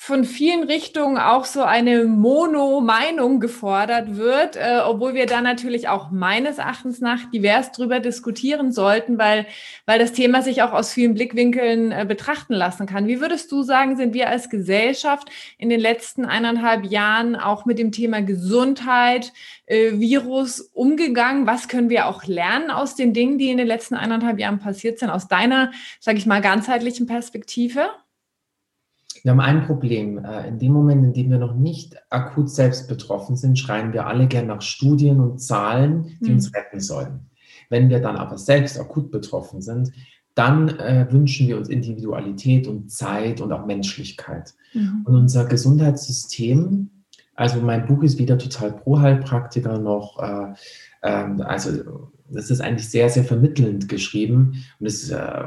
[0.00, 6.12] von vielen Richtungen auch so eine Mono-Meinung gefordert wird, äh, obwohl wir da natürlich auch
[6.12, 9.46] meines Erachtens nach divers drüber diskutieren sollten, weil,
[9.86, 13.08] weil das Thema sich auch aus vielen Blickwinkeln äh, betrachten lassen kann.
[13.08, 17.80] Wie würdest du sagen, sind wir als Gesellschaft in den letzten eineinhalb Jahren auch mit
[17.80, 19.32] dem Thema Gesundheit,
[19.66, 21.48] äh, Virus umgegangen?
[21.48, 25.00] Was können wir auch lernen aus den Dingen, die in den letzten eineinhalb Jahren passiert
[25.00, 27.90] sind, aus deiner, sage ich mal, ganzheitlichen Perspektive?
[29.22, 30.24] Wir haben ein Problem.
[30.24, 34.06] Äh, in dem Moment, in dem wir noch nicht akut selbst betroffen sind, schreien wir
[34.06, 36.36] alle gern nach Studien und Zahlen, die mhm.
[36.36, 37.28] uns retten sollen.
[37.70, 39.92] Wenn wir dann aber selbst akut betroffen sind,
[40.34, 44.54] dann äh, wünschen wir uns Individualität und Zeit und auch Menschlichkeit.
[44.72, 45.02] Mhm.
[45.04, 46.90] Und unser Gesundheitssystem,
[47.34, 50.54] also mein Buch ist wieder total pro Heilpraktiker noch, äh,
[51.02, 55.42] äh, also das ist eigentlich sehr, sehr vermittelnd geschrieben und es äh,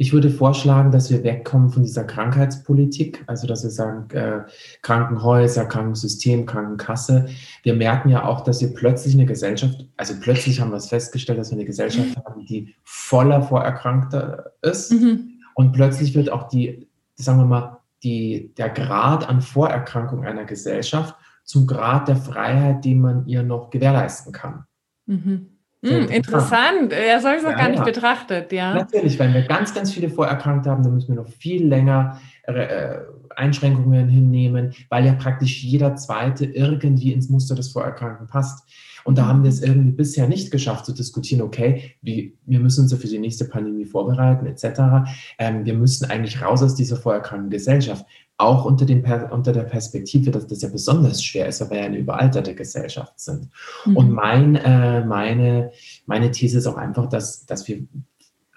[0.00, 4.44] ich würde vorschlagen, dass wir wegkommen von dieser Krankheitspolitik, also dass wir sagen, äh,
[4.80, 7.28] Krankenhäuser, Krankensystem, Krankenkasse.
[7.64, 11.38] Wir merken ja auch, dass wir plötzlich eine Gesellschaft, also plötzlich haben wir es festgestellt,
[11.38, 12.24] dass wir eine Gesellschaft mhm.
[12.24, 14.90] haben, die voller Vorerkrankter ist.
[14.90, 15.42] Mhm.
[15.54, 21.14] Und plötzlich wird auch die, sagen wir mal, die, der Grad an Vorerkrankung einer Gesellschaft
[21.44, 24.64] zum Grad der Freiheit, den man ihr noch gewährleisten kann.
[25.04, 25.58] Mhm.
[25.82, 26.92] Hm, interessant.
[26.92, 27.84] Ja, so habe ich es noch ja, gar nicht ja.
[27.84, 28.74] betrachtet, ja.
[28.74, 32.98] Natürlich, wenn wir ganz, ganz viele Vorerkrankte haben, dann müssen wir noch viel länger äh,
[33.34, 38.68] Einschränkungen hinnehmen, weil ja praktisch jeder Zweite irgendwie ins Muster des Vorerkrankten passt.
[39.04, 42.82] Und da haben wir es irgendwie bisher nicht geschafft zu diskutieren, okay, wie, wir müssen
[42.82, 45.10] uns ja für die nächste Pandemie vorbereiten, etc.
[45.38, 48.04] Ähm, wir müssen eigentlich raus aus dieser vorerkrankten Gesellschaft.
[48.40, 51.84] Auch unter, dem, unter der Perspektive, dass das ja besonders schwer ist, weil wir ja
[51.84, 53.48] eine überalterte Gesellschaft sind.
[53.84, 53.96] Mhm.
[53.96, 55.72] Und mein, äh, meine,
[56.06, 57.82] meine These ist auch einfach, dass, dass wir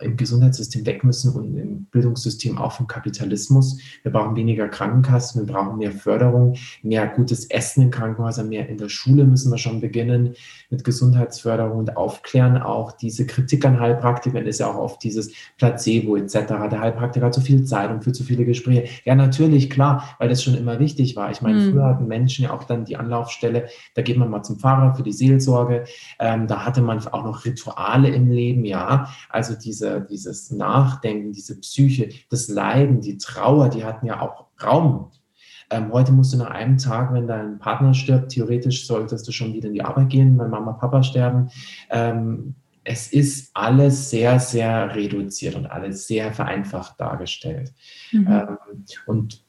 [0.03, 3.79] im Gesundheitssystem weg müssen und im Bildungssystem auch vom Kapitalismus.
[4.03, 8.77] Wir brauchen weniger Krankenkassen, wir brauchen mehr Förderung, mehr gutes Essen in Krankenhäusern, mehr in
[8.77, 10.35] der Schule müssen wir schon beginnen
[10.69, 12.57] mit Gesundheitsförderung und aufklären.
[12.57, 16.33] Auch diese Kritik an Heilpraktikern ist ja auch oft dieses Placebo etc.
[16.71, 18.87] Der Heilpraktiker hat zu viel Zeit und für zu viele Gespräche.
[19.05, 21.31] Ja, natürlich, klar, weil das schon immer wichtig war.
[21.31, 21.71] Ich meine, mhm.
[21.71, 25.03] früher hatten Menschen ja auch dann die Anlaufstelle, da geht man mal zum Pfarrer für
[25.03, 25.85] die Seelsorge.
[26.19, 29.09] Ähm, da hatte man auch noch Rituale im Leben, ja.
[29.29, 35.11] Also diese, dieses Nachdenken, diese Psyche, das Leiden, die Trauer, die hatten ja auch Raum.
[35.69, 39.53] Ähm, heute musst du nach einem Tag, wenn dein Partner stirbt, theoretisch solltest du schon
[39.53, 41.49] wieder in die Arbeit gehen, wenn Mama, Papa sterben.
[41.89, 47.73] Ähm, es ist alles sehr, sehr reduziert und alles sehr vereinfacht dargestellt.
[48.11, 48.27] Mhm.
[48.27, 48.57] Ähm,
[49.05, 49.43] und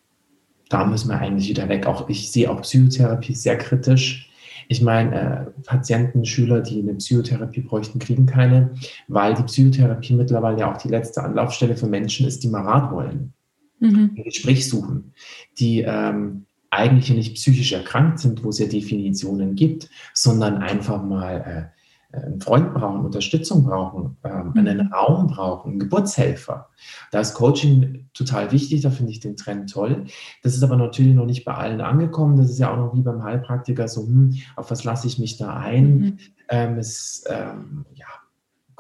[0.69, 1.87] da müssen wir eigentlich wieder weg.
[1.87, 4.31] Auch ich sehe auch Psychotherapie sehr kritisch.
[4.69, 8.75] Ich meine, äh, Patienten, Schüler, die eine Psychotherapie bräuchten, kriegen keine,
[9.09, 12.93] weil die Psychotherapie mittlerweile ja auch die letzte Anlaufstelle für Menschen ist, die mal Rat
[12.93, 13.33] wollen,
[13.81, 14.13] mhm.
[14.17, 15.13] ein Gespräch suchen,
[15.59, 21.71] die ähm, eigentlich nicht psychisch erkrankt sind, wo es ja Definitionen gibt, sondern einfach mal
[21.73, 21.84] äh,
[22.23, 24.59] einen Freund brauchen, Unterstützung brauchen, ähm, mhm.
[24.59, 26.69] einen Raum brauchen, einen Geburtshelfer.
[27.11, 30.07] Da ist Coaching total wichtig, da finde ich den Trend toll.
[30.43, 32.37] Das ist aber natürlich noch nicht bei allen angekommen.
[32.37, 35.37] Das ist ja auch noch wie beim Heilpraktiker so, hm, auf was lasse ich mich
[35.37, 35.99] da ein?
[35.99, 36.19] Mhm.
[36.49, 38.07] Ähm, ist, ähm, ja,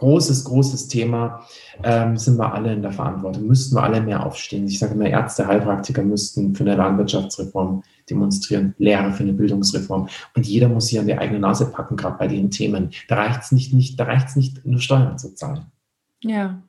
[0.05, 1.41] großes, großes Thema,
[1.83, 4.67] ähm, sind wir alle in der Verantwortung, müssten wir alle mehr aufstehen.
[4.67, 10.09] Ich sage immer, Ärzte, Heilpraktiker müssten für eine Landwirtschaftsreform demonstrieren, Lehre für eine Bildungsreform.
[10.37, 12.91] Und jeder muss sich an die eigene Nase packen, gerade bei den Themen.
[13.09, 15.67] Da reicht es nicht, nicht, da reicht's nicht, nur Steuern zu zahlen.
[16.23, 16.63] Ja.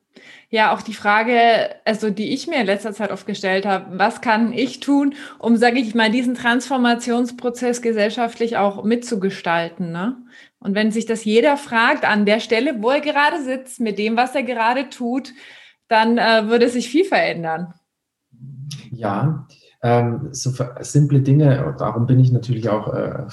[0.49, 4.21] Ja, auch die Frage, also die ich mir in letzter Zeit oft gestellt habe, was
[4.21, 9.91] kann ich tun, um, sage ich mal, diesen Transformationsprozess gesellschaftlich auch mitzugestalten?
[9.91, 10.17] Ne?
[10.59, 14.17] Und wenn sich das jeder fragt an der Stelle, wo er gerade sitzt, mit dem,
[14.17, 15.33] was er gerade tut,
[15.87, 17.73] dann äh, würde sich viel verändern.
[18.91, 19.47] Ja,
[19.83, 23.25] ähm, so simple Dinge, darum bin ich natürlich auch äh,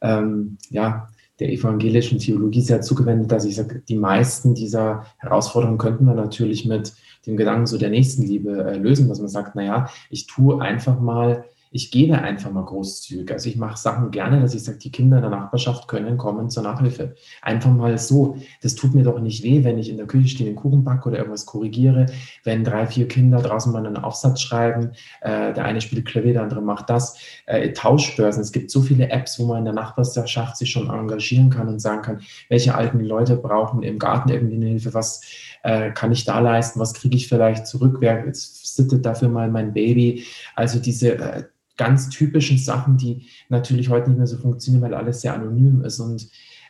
[0.00, 6.06] ähm, ja, der evangelischen Theologie sehr zugewendet, dass ich sage, die meisten dieser Herausforderungen könnten
[6.06, 6.94] wir natürlich mit
[7.26, 11.44] dem Gedanken so der Nächstenliebe äh, lösen, dass man sagt, naja, ich tue einfach mal
[11.76, 13.30] ich gebe einfach mal großzügig.
[13.30, 16.48] Also ich mache Sachen gerne, dass ich sage, die Kinder in der Nachbarschaft können kommen
[16.48, 17.14] zur Nachhilfe.
[17.42, 18.38] Einfach mal so.
[18.62, 21.10] Das tut mir doch nicht weh, wenn ich in der Küche stehe, den Kuchen backe
[21.10, 22.06] oder irgendwas korrigiere.
[22.44, 26.44] Wenn drei, vier Kinder draußen mal einen Aufsatz schreiben, äh, der eine spielt Klavier, der
[26.44, 27.18] andere macht das.
[27.44, 28.42] Äh, Tauschbörsen.
[28.42, 31.80] Es gibt so viele Apps, wo man in der Nachbarschaft sich schon engagieren kann und
[31.80, 35.20] sagen kann, welche alten Leute brauchen im Garten irgendwie eine Hilfe, was
[35.62, 39.74] äh, kann ich da leisten, was kriege ich vielleicht zurück, wer sittet dafür mal mein
[39.74, 40.24] Baby.
[40.54, 41.44] Also diese äh,
[41.76, 46.00] ganz typischen Sachen, die natürlich heute nicht mehr so funktionieren, weil alles sehr anonym ist
[46.00, 46.28] und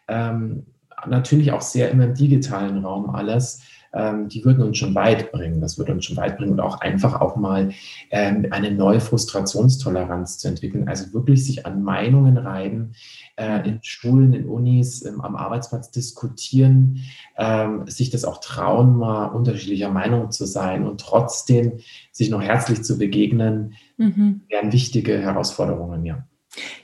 [0.09, 0.67] ähm,
[1.07, 3.63] natürlich auch sehr immer im digitalen Raum alles.
[3.93, 5.61] Ähm, die würden uns schon weit bringen.
[5.61, 7.71] Das würde uns schon weit bringen und auch einfach auch mal
[8.11, 10.89] ähm, eine neue Frustrationstoleranz zu entwickeln.
[10.89, 12.93] Also wirklich sich an Meinungen reiben,
[13.37, 17.01] äh, in Schulen, in Unis, ähm, am Arbeitsplatz diskutieren,
[17.37, 21.79] ähm, sich das auch trauen, mal unterschiedlicher Meinung zu sein und trotzdem
[22.13, 24.43] sich noch herzlich zu begegnen, mhm.
[24.49, 26.27] wären wichtige Herausforderungen, ja.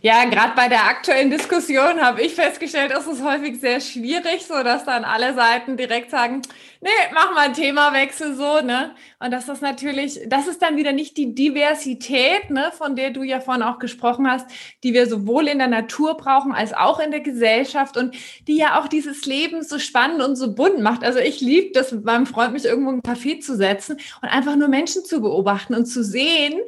[0.00, 4.62] Ja, gerade bei der aktuellen Diskussion habe ich festgestellt, ist es häufig sehr schwierig, so
[4.62, 6.42] dass dann alle Seiten direkt sagen,
[6.80, 8.94] nee, mach mal einen Themawechsel so, ne?
[9.20, 13.40] Und das natürlich, das ist dann wieder nicht die Diversität, ne, von der du ja
[13.40, 14.46] vorhin auch gesprochen hast,
[14.82, 18.14] die wir sowohl in der Natur brauchen als auch in der Gesellschaft und
[18.48, 21.04] die ja auch dieses Leben so spannend und so bunt macht.
[21.04, 24.56] Also ich liebe das mit meinem Freund, mich irgendwo im Café zu setzen und einfach
[24.56, 26.60] nur Menschen zu beobachten und zu sehen,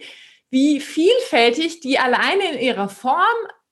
[0.54, 3.18] wie vielfältig die alleine in ihrer Form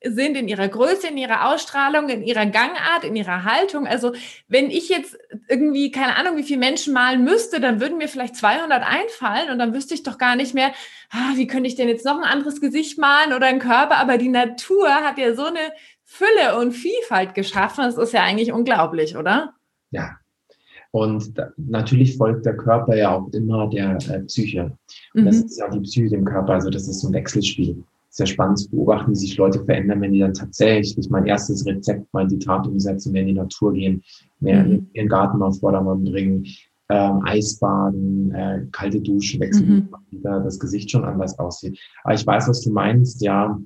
[0.05, 3.87] sind, in ihrer Größe, in ihrer Ausstrahlung, in ihrer Gangart, in ihrer Haltung.
[3.87, 4.15] Also
[4.49, 5.17] wenn ich jetzt
[5.47, 9.61] irgendwie, keine Ahnung, wie viele Menschen malen müsste, dann würden mir vielleicht 200 einfallen und
[9.61, 10.73] dann wüsste ich doch gar nicht mehr,
[11.11, 13.99] ah, wie könnte ich denn jetzt noch ein anderes Gesicht malen oder einen Körper.
[13.99, 17.85] Aber die Natur hat ja so eine Fülle und Vielfalt geschaffen.
[17.85, 19.55] Das ist ja eigentlich unglaublich, oder?
[19.93, 20.17] Ja,
[20.93, 24.77] und da, natürlich folgt der Körper ja auch immer der äh, Psyche.
[25.15, 25.27] Und mhm.
[25.27, 26.53] das ist ja die Psyche dem Körper.
[26.53, 27.83] Also das ist so ein Wechselspiel.
[28.11, 32.13] Sehr spannend zu beobachten, wie sich Leute verändern, wenn die dann tatsächlich mein erstes Rezept
[32.13, 34.03] mal in die Tat umsetzen, mehr in die Natur gehen,
[34.41, 34.71] mehr mhm.
[34.71, 36.47] in ihren Garten auf Vordermann bringen,
[36.91, 39.97] ähm, Eisbaden, äh, kalte Duschen wechseln, mhm.
[40.11, 41.79] wieder das Gesicht schon anders aussieht.
[42.05, 43.59] Aber ich weiß, was du meinst, ja.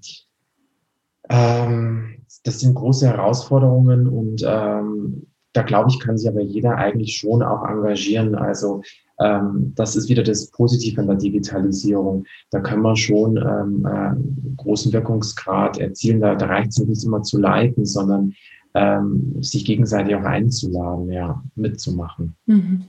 [1.29, 5.26] Ähm, das sind große Herausforderungen und ähm,
[5.57, 8.35] da glaube ich, kann sich aber jeder eigentlich schon auch engagieren.
[8.35, 8.83] Also
[9.19, 12.25] ähm, das ist wieder das Positive an der Digitalisierung.
[12.51, 16.21] Da können wir schon ähm, äh, großen Wirkungsgrad erzielen.
[16.21, 18.35] Da, da reicht es nicht immer zu leiten, sondern
[18.75, 22.37] ähm, sich gegenseitig auch einzuladen, ja, mitzumachen.
[22.45, 22.85] Mhm.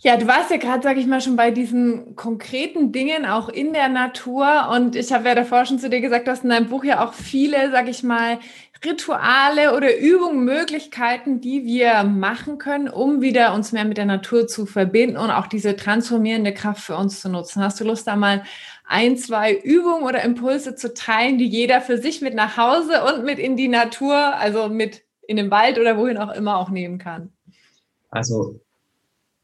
[0.00, 3.72] Ja, du warst ja gerade, sag ich mal, schon bei diesen konkreten Dingen auch in
[3.72, 4.68] der Natur.
[4.72, 7.04] Und ich habe ja davor schon zu dir gesagt, du hast in deinem Buch ja
[7.04, 8.38] auch viele, sag ich mal,
[8.84, 14.46] Rituale oder Übungen, Möglichkeiten, die wir machen können, um wieder uns mehr mit der Natur
[14.46, 17.62] zu verbinden und auch diese transformierende Kraft für uns zu nutzen.
[17.62, 18.44] Hast du Lust, da mal
[18.86, 23.24] ein, zwei Übungen oder Impulse zu teilen, die jeder für sich mit nach Hause und
[23.24, 26.98] mit in die Natur, also mit in den Wald oder wohin auch immer auch nehmen
[26.98, 27.32] kann?
[28.10, 28.60] Also,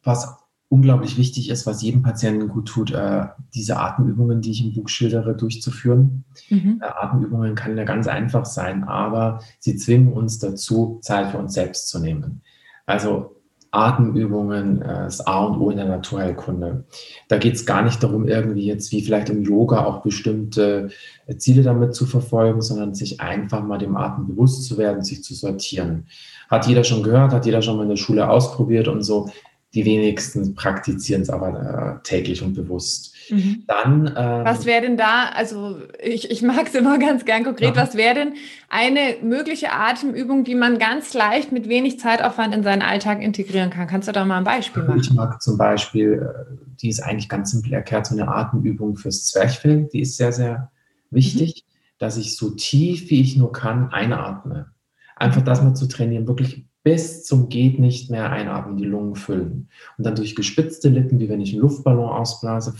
[0.03, 0.44] was
[0.75, 4.89] unglaublich wichtig ist, was jedem Patienten gut tut, äh, diese Atemübungen, die ich im Buch
[4.89, 6.25] schildere, durchzuführen.
[6.51, 6.81] Mhm.
[6.83, 11.55] Äh, Atemübungen können ja ganz einfach sein, aber sie zwingen uns dazu, Zeit für uns
[11.55, 12.43] selbst zu nehmen.
[12.87, 13.37] Also
[13.71, 16.85] Atemübungen, äh, das A und O in der Naturheilkunde.
[17.29, 20.91] Da geht es gar nicht darum, irgendwie jetzt wie vielleicht im Yoga auch bestimmte
[21.27, 25.23] äh, Ziele damit zu verfolgen, sondern sich einfach mal dem Atem bewusst zu werden, sich
[25.23, 26.07] zu sortieren.
[26.49, 29.31] Hat jeder schon gehört, hat jeder schon mal in der Schule ausprobiert und so.
[29.75, 33.13] Die wenigsten praktizieren es aber äh, täglich und bewusst.
[33.29, 33.65] Mhm.
[33.67, 34.07] Dann.
[34.07, 37.83] Ähm, was wäre denn da, also ich, ich mag es immer ganz gern konkret, ja.
[37.83, 38.35] was wäre denn
[38.69, 43.89] eine mögliche Atemübung, die man ganz leicht mit wenig Zeitaufwand in seinen Alltag integrieren kann?
[43.89, 45.01] Kannst du da mal ein Beispiel machen?
[45.01, 49.27] Ich mag zum Beispiel, äh, die ist eigentlich ganz simpel erklärt, so eine Atemübung fürs
[49.27, 50.71] Zwerchfell, die ist sehr, sehr
[51.11, 51.71] wichtig, mhm.
[51.99, 54.71] dass ich so tief wie ich nur kann einatme.
[55.17, 59.69] Einfach das mal zu trainieren, wirklich bis zum geht nicht mehr einatmen, die Lungen füllen.
[59.99, 62.75] Und dann durch gespitzte Lippen, wie wenn ich einen Luftballon ausblase,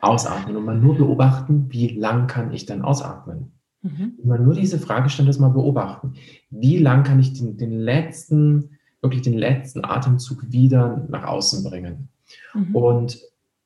[0.00, 3.52] ausatmen und mal nur beobachten, wie lang kann ich dann ausatmen.
[3.82, 4.18] Mhm.
[4.22, 6.14] Immer nur diese Fragestellung das mal beobachten.
[6.50, 12.08] Wie lang kann ich den, den letzten, wirklich den letzten Atemzug wieder nach außen bringen?
[12.52, 12.74] Mhm.
[12.74, 13.18] Und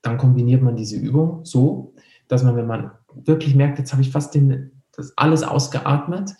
[0.03, 1.95] dann kombiniert man diese Übung so,
[2.29, 6.35] dass man, wenn man wirklich merkt, jetzt habe ich fast den, das alles ausgeatmet,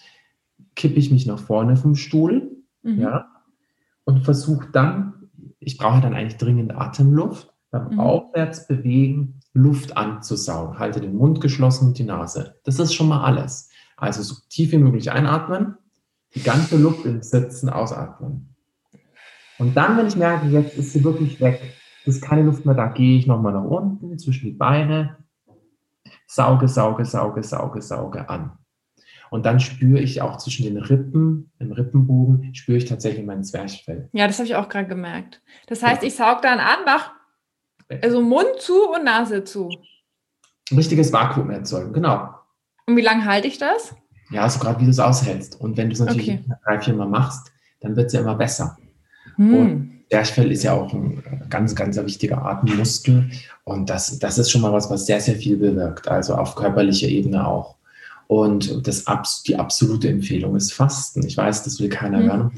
[0.79, 3.01] kippe ich mich nach vorne vom Stuhl, mhm.
[3.01, 3.27] ja,
[4.05, 8.01] und versuche dann, ich brauche dann eigentlich dringend Atemluft, beim mhm.
[8.01, 10.79] Aufwärts bewegen, Luft anzusaugen.
[10.79, 12.55] Halte den Mund geschlossen und die Nase.
[12.65, 13.69] Das ist schon mal alles.
[13.97, 15.75] Also so tief wie möglich einatmen,
[16.35, 18.55] die ganze Luft im Sitzen ausatmen.
[19.59, 22.87] Und dann, wenn ich merke, jetzt ist sie wirklich weg, ist keine Luft mehr da,
[22.87, 25.17] gehe ich nochmal nach unten zwischen die Beine,
[26.27, 28.58] sauge, sauge, sauge, sauge, sauge an.
[29.31, 34.09] Und dann spüre ich auch zwischen den Rippen, im Rippenbogen, spüre ich tatsächlich mein Zwerchfell.
[34.13, 35.43] Ja, das habe ich auch gerade gemerkt.
[35.67, 37.13] Das heißt, ich saug dann an, mach
[38.03, 39.71] also Mund zu und Nase zu.
[40.71, 42.35] Ein richtiges Vakuum erzeugen, genau.
[42.87, 43.95] Und wie lange halte ich das?
[44.31, 45.61] Ja, so gerade wie du es aushältst.
[45.61, 46.45] Und wenn du es natürlich okay.
[46.65, 48.77] drei, vier Mal machst, dann wird es ja immer besser.
[49.37, 49.55] Hm.
[49.55, 53.31] Und Zwerchfell ist ja auch ein ganz, ganz wichtiger Atemmuskel.
[53.65, 56.09] Und das, das ist schon mal was, was sehr, sehr viel bewirkt.
[56.09, 57.77] Also auf körperlicher Ebene auch.
[58.29, 59.07] Und das,
[59.47, 61.27] die absolute Empfehlung ist Fasten.
[61.27, 62.25] Ich weiß, das will keiner mhm.
[62.25, 62.51] hören,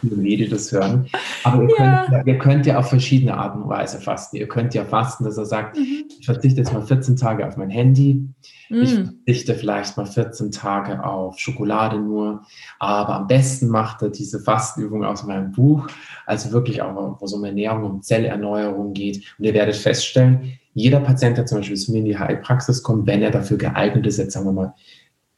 [0.00, 1.08] viele Medien das hören.
[1.42, 2.06] Aber ihr, ja.
[2.06, 4.36] könnt, ihr, könnt, ja auf verschiedene Arten und Weise fasten.
[4.36, 6.04] Ihr könnt ja fasten, dass er sagt, mhm.
[6.20, 8.28] ich verzichte jetzt mal 14 Tage auf mein Handy.
[8.70, 8.82] Mhm.
[8.82, 12.42] Ich verzichte vielleicht mal 14 Tage auf Schokolade nur.
[12.78, 15.88] Aber am besten macht er diese Fastenübung aus meinem Buch.
[16.24, 19.24] Also wirklich auch, wo es um Ernährung, um Zellerneuerung geht.
[19.38, 23.06] Und ihr werdet feststellen, jeder Patient, der zum Beispiel zu mir in die Heilpraxis kommt,
[23.06, 24.74] wenn er dafür geeignet ist, jetzt sagen wir mal,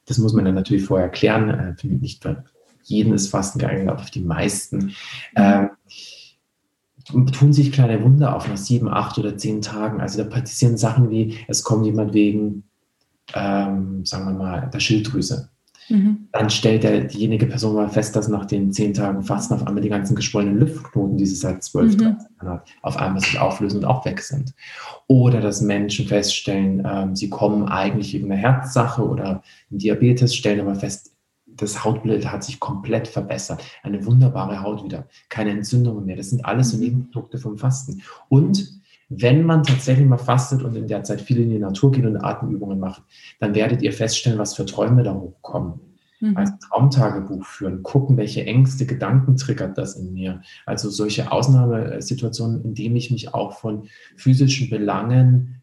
[0.06, 2.44] das muss man dann natürlich vorher klären, äh, nicht für
[2.84, 4.92] jeden ist Fasten geeignet, aber für die meisten,
[5.34, 5.66] äh,
[7.32, 10.00] tun sich kleine Wunder auf nach sieben, acht oder zehn Tagen.
[10.00, 12.64] Also da passieren Sachen wie, es kommt jemand wegen,
[13.34, 15.50] ähm, sagen wir mal, der Schilddrüse.
[15.88, 16.28] Mhm.
[16.32, 19.82] Dann stellt der, diejenige Person mal fest, dass nach den zehn Tagen Fasten auf einmal
[19.82, 21.98] die ganzen geschwollenen Lymphknoten, die sie seit zwölf, mhm.
[21.98, 24.54] 13 Jahren hat, auf einmal sich auflösen und auch weg sind.
[25.06, 30.74] Oder dass Menschen feststellen, ähm, sie kommen eigentlich wegen einer Herzsache oder Diabetes, stellen aber
[30.74, 31.12] fest,
[31.46, 33.64] das Hautbild hat sich komplett verbessert.
[33.82, 35.08] Eine wunderbare Haut wieder.
[35.28, 36.16] Keine Entzündungen mehr.
[36.16, 36.82] Das sind alles so mhm.
[36.82, 38.02] Nebenprodukte vom Fasten.
[38.28, 42.04] Und wenn man tatsächlich mal fastet und in der Zeit viel in die Natur geht
[42.04, 43.02] und Atemübungen macht,
[43.38, 45.80] dann werdet ihr feststellen, was für Träume da hochkommen.
[46.20, 46.36] Mhm.
[46.36, 50.40] Also Traumtagebuch führen, gucken, welche Ängste, Gedanken triggert das in mir.
[50.64, 55.62] Also solche Ausnahmesituationen, in denen ich mich auch von physischen Belangen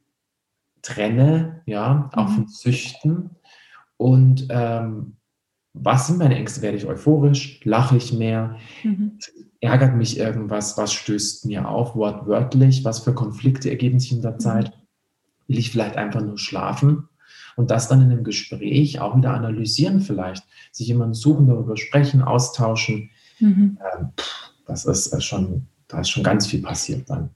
[0.82, 2.34] trenne, ja, auch mhm.
[2.34, 3.30] von Süchten.
[3.98, 5.18] Und ähm,
[5.74, 6.62] was sind meine Ängste?
[6.62, 7.60] Werde ich euphorisch?
[7.64, 8.58] Lache ich mehr?
[8.84, 9.20] Mhm
[9.64, 14.34] ärgert mich irgendwas, was stößt mir auf, wortwörtlich, was für Konflikte ergeben sich in der
[14.34, 14.39] mhm.
[14.39, 14.74] Zeit,
[15.47, 17.08] will ich vielleicht einfach nur schlafen
[17.56, 20.43] und das dann in einem Gespräch auch wieder analysieren vielleicht,
[20.74, 23.10] sich jemanden suchen, darüber sprechen, austauschen.
[23.39, 23.78] Mhm.
[23.97, 24.10] Ähm,
[24.66, 27.30] das ist schon, da ist schon ganz viel passiert dann.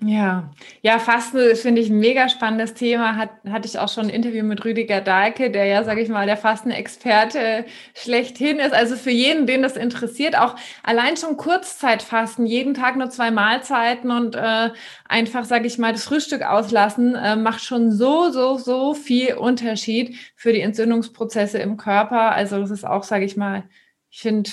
[0.00, 3.16] Ja, ja, Fasten finde ich ein mega spannendes Thema.
[3.16, 6.24] Hat, hatte ich auch schon ein Interview mit Rüdiger Dahlke, der ja, sage ich mal,
[6.24, 8.72] der Fastenexperte schlechthin ist.
[8.72, 14.12] Also für jeden, den das interessiert, auch allein schon Kurzzeitfasten, jeden Tag nur zwei Mahlzeiten
[14.12, 14.70] und äh,
[15.08, 20.16] einfach, sage ich mal, das Frühstück auslassen, äh, macht schon so, so, so viel Unterschied
[20.36, 22.30] für die Entzündungsprozesse im Körper.
[22.30, 23.64] Also das ist auch, sage ich mal,
[24.10, 24.50] ich finde,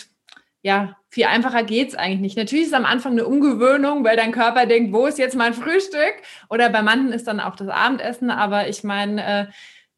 [0.63, 2.37] ja, viel einfacher geht's eigentlich nicht.
[2.37, 5.53] Natürlich ist es am Anfang eine Umgewöhnung, weil dein Körper denkt, wo ist jetzt mein
[5.53, 6.13] Frühstück?
[6.49, 8.29] Oder bei manchen ist dann auch das Abendessen.
[8.29, 9.45] Aber ich meine, äh,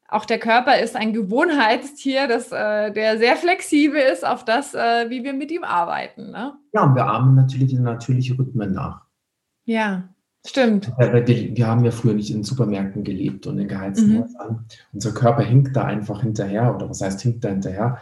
[0.06, 5.10] auch der Körper ist ein Gewohnheitstier, das, äh, der sehr flexibel ist auf das, äh,
[5.10, 6.30] wie wir mit ihm arbeiten.
[6.30, 6.52] Ne?
[6.72, 9.00] Ja, und wir ahmen natürlich die natürliche Rhythmen nach.
[9.64, 10.04] Ja,
[10.46, 10.92] stimmt.
[10.98, 14.22] Wir, wir, haben ja früher nicht in Supermärkten gelebt und in geheizten mhm.
[14.22, 14.66] Häusern.
[14.92, 17.98] Unser Körper hinkt da einfach hinterher, oder was heißt hinkt da hinterher?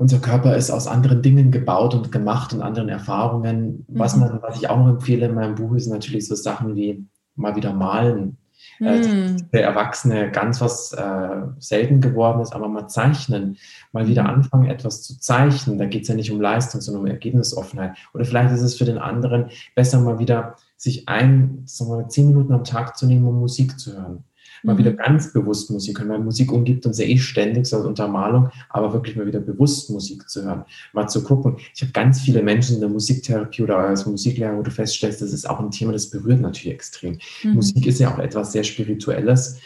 [0.00, 3.84] Unser Körper ist aus anderen Dingen gebaut und gemacht und anderen Erfahrungen.
[3.88, 4.22] Was, mhm.
[4.22, 7.54] man, was ich auch noch empfehle in meinem Buch, ist natürlich so Sachen wie mal
[7.54, 8.38] wieder malen.
[8.80, 9.50] Äh, mhm.
[9.52, 13.58] der Erwachsene ganz was äh, selten geworden ist, aber mal zeichnen,
[13.92, 14.30] mal wieder mhm.
[14.30, 15.76] anfangen, etwas zu zeichnen.
[15.76, 17.98] Da geht es ja nicht um Leistung, sondern um Ergebnisoffenheit.
[18.14, 22.26] Oder vielleicht ist es für den anderen besser, mal wieder sich ein, sagen wir, zehn
[22.26, 24.24] Minuten am Tag zu nehmen, um Musik zu hören
[24.62, 24.78] mal mhm.
[24.78, 28.50] wieder ganz bewusst Musik hören, weil Musik umgibt uns ja eh ständig, so als Untermalung,
[28.68, 31.56] aber wirklich mal wieder bewusst Musik zu hören, mal zu gucken.
[31.74, 35.32] Ich habe ganz viele Menschen in der Musiktherapie oder als Musiklehrer, wo du feststellst, das
[35.32, 37.18] ist auch ein Thema, das berührt natürlich extrem.
[37.42, 37.54] Mhm.
[37.54, 39.58] Musik ist ja auch etwas sehr Spirituelles.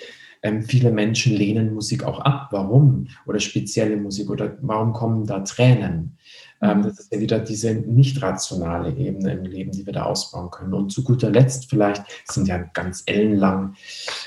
[0.43, 2.49] Ähm, viele Menschen lehnen Musik auch ab.
[2.51, 3.07] Warum?
[3.25, 6.19] Oder spezielle Musik oder warum kommen da Tränen?
[6.61, 10.51] Ähm, das ist ja wieder diese nicht rationale Ebene im Leben, die wir da ausbauen
[10.51, 10.75] können.
[10.75, 13.75] Und zu guter Letzt vielleicht, sind ja ganz ellenlang,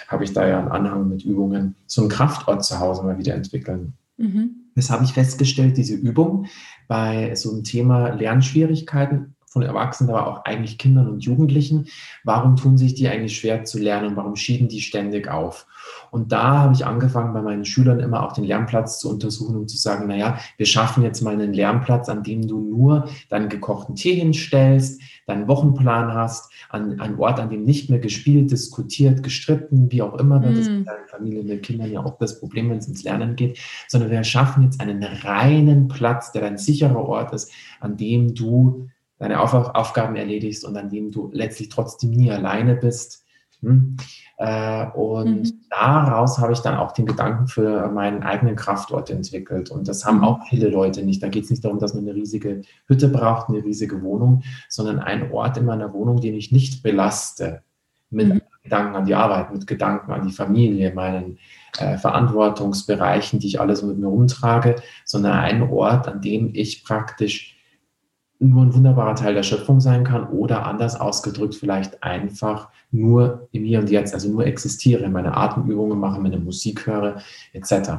[0.08, 3.36] habe ich da ja einen Anhang mit Übungen, so einen Kraftort zu Hause mal wieder
[3.36, 3.93] entwickeln.
[4.18, 4.51] Mhm.
[4.76, 6.45] Das habe ich festgestellt, diese Übung
[6.88, 11.88] bei so einem Thema Lernschwierigkeiten von Erwachsenen, aber auch eigentlich Kindern und Jugendlichen.
[12.24, 14.16] Warum tun sich die eigentlich schwer zu lernen?
[14.16, 15.66] Warum schieben die ständig auf?
[16.12, 19.70] Und da habe ich angefangen, bei meinen Schülern immer auch den Lernplatz zu untersuchen und
[19.70, 23.95] zu sagen, naja, wir schaffen jetzt mal einen Lernplatz, an dem du nur deinen gekochten
[23.95, 29.91] Tee hinstellst, deinen Wochenplan hast, an einen Ort, an dem nicht mehr gespielt, diskutiert, gestritten,
[29.91, 30.55] wie auch immer, mm.
[30.55, 33.59] das mit deiner Familie, mit Kindern ja auch das Problem, wenn es ins Lernen geht,
[33.89, 37.51] sondern wir schaffen jetzt einen reinen Platz, der ein sicherer Ort ist,
[37.82, 38.88] an dem du
[39.19, 43.25] deine Auf Aufgaben erledigst und an dem du letztlich trotzdem nie alleine bist.
[43.62, 43.97] Hm?
[44.38, 45.62] Äh, und mhm.
[45.70, 49.72] daraus habe ich dann auch den Gedanken für meinen eigenen Kraftort entwickelt.
[49.72, 50.24] Und das haben mhm.
[50.24, 51.24] auch viele Leute nicht.
[51.24, 54.99] Da geht es nicht darum, dass man eine riesige Hütte braucht, eine riesige Wohnung, sondern
[54.99, 57.64] einen Ort in meiner Wohnung, den ich nicht belaste
[58.10, 58.41] mit mhm.
[58.64, 61.39] Gedanken an die Arbeit, mit Gedanken an die Familie, meinen
[61.80, 67.57] äh, Verantwortungsbereichen, die ich alles mit mir rumtrage, sondern einen Ort, an dem ich praktisch
[68.39, 73.63] nur ein wunderbarer Teil der Schöpfung sein kann oder anders ausgedrückt vielleicht einfach nur im
[73.63, 77.21] Hier und Jetzt, also nur existiere, meine Atemübungen mache, meine Musik höre,
[77.53, 77.89] etc.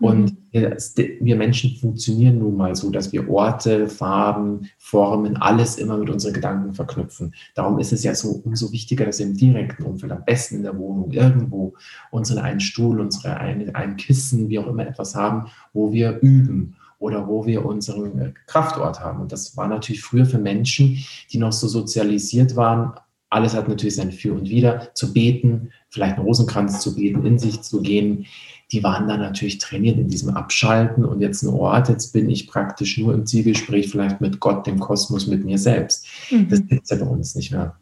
[0.00, 0.76] Und mhm.
[1.20, 6.34] wir Menschen funktionieren nun mal so, dass wir Orte, Farben, Formen, alles immer mit unseren
[6.34, 7.32] Gedanken verknüpfen.
[7.54, 10.62] Darum ist es ja so umso wichtiger, dass wir im direkten Umfeld, am besten in
[10.64, 11.74] der Wohnung, irgendwo
[12.10, 16.75] unseren einen Stuhl, unsere ein, ein Kissen, wie auch immer etwas haben, wo wir üben
[16.98, 19.20] oder wo wir unseren äh, Kraftort haben.
[19.20, 22.92] Und das war natürlich früher für Menschen, die noch so sozialisiert waren.
[23.28, 24.94] Alles hat natürlich sein Für und Wider.
[24.94, 28.26] Zu beten, vielleicht einen Rosenkranz zu beten, in sich zu gehen.
[28.72, 31.88] Die waren dann natürlich trainiert in diesem Abschalten und jetzt ein Ort.
[31.88, 36.06] Jetzt bin ich praktisch nur im Zielgespräch vielleicht mit Gott, dem Kosmos, mit mir selbst.
[36.30, 36.48] Mhm.
[36.48, 37.76] Das gibt es ja bei uns nicht mehr.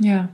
[0.00, 0.28] Ja,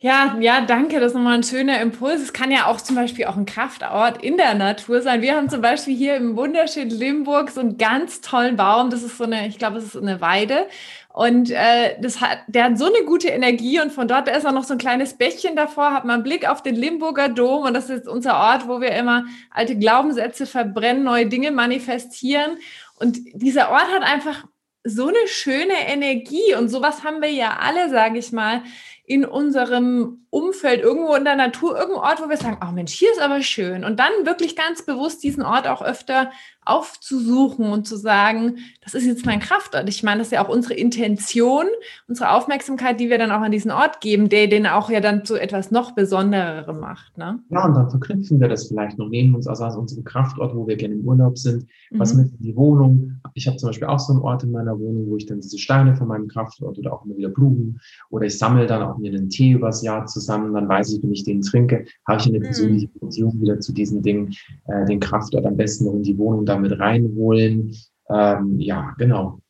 [0.00, 1.00] ja, ja, danke.
[1.00, 2.20] Das ist nochmal ein schöner Impuls.
[2.20, 5.22] Es kann ja auch zum Beispiel auch ein Kraftort in der Natur sein.
[5.22, 8.90] Wir haben zum Beispiel hier im wunderschönen Limburg so einen ganz tollen Baum.
[8.90, 10.68] Das ist so eine, ich glaube, es ist eine Weide.
[11.12, 14.52] Und äh, das hat, der hat so eine gute Energie und von dort ist auch
[14.52, 17.74] noch so ein kleines Bächchen davor, hat man einen Blick auf den Limburger Dom und
[17.74, 22.58] das ist unser Ort, wo wir immer alte Glaubenssätze verbrennen, neue Dinge manifestieren.
[23.00, 24.44] Und dieser Ort hat einfach
[24.84, 28.62] so eine schöne Energie und sowas haben wir ja alle, sage ich mal,
[29.08, 33.10] in unserem Umfeld, irgendwo in der Natur, irgendein Ort, wo wir sagen, oh Mensch, hier
[33.10, 33.82] ist aber schön.
[33.82, 36.30] Und dann wirklich ganz bewusst diesen Ort auch öfter
[36.66, 39.88] aufzusuchen und zu sagen, das ist jetzt mein Kraftort.
[39.88, 41.64] Ich meine, das ist ja auch unsere Intention,
[42.08, 45.24] unsere Aufmerksamkeit, die wir dann auch an diesen Ort geben, der den auch ja dann
[45.24, 47.16] zu etwas noch Besondererem macht.
[47.16, 47.38] Ne?
[47.48, 50.66] Ja, und dann verknüpfen wir das vielleicht noch, nehmen uns also aus unserem Kraftort, wo
[50.66, 52.24] wir gerne im Urlaub sind, was mhm.
[52.24, 53.18] mit in die Wohnung.
[53.32, 55.58] Ich habe zum Beispiel auch so einen Ort in meiner Wohnung, wo ich dann diese
[55.58, 57.80] Steine von meinem Kraftort oder auch immer wieder Blumen
[58.10, 61.12] oder ich sammle dann auch mir den Tee übers Jahr zusammen, dann weiß ich, wenn
[61.12, 62.44] ich den trinke, habe ich eine mhm.
[62.44, 64.34] persönliche Beziehung wieder zu diesen Dingen,
[64.66, 67.74] äh, den Kraftort am besten noch in die Wohnung da mit reinholen.
[68.10, 69.40] Ähm, ja, genau.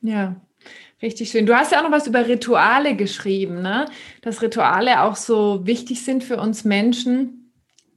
[0.00, 0.36] Ja.
[1.02, 1.44] Richtig schön.
[1.44, 3.86] Du hast ja auch noch was über Rituale geschrieben, ne?
[4.22, 7.52] Dass Rituale auch so wichtig sind für uns Menschen.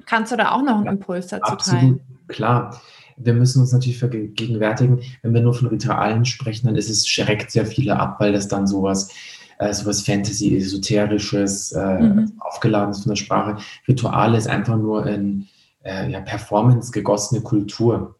[0.05, 2.01] Kannst du da auch noch einen Impuls dazu Absolut, teilen?
[2.27, 2.81] Klar.
[3.19, 7.49] Wir müssen uns natürlich vergegenwärtigen, wenn wir nur von Ritualen sprechen, dann ist es schreckt
[7.49, 9.36] sehr viele ab, weil das dann sowas äh,
[9.71, 12.33] sowas Fantasy, Esoterisches, äh, mhm.
[12.39, 13.57] aufgeladenes von der Sprache.
[13.87, 15.47] Rituale ist einfach nur in
[15.83, 18.15] äh, ja, Performance gegossene Kultur.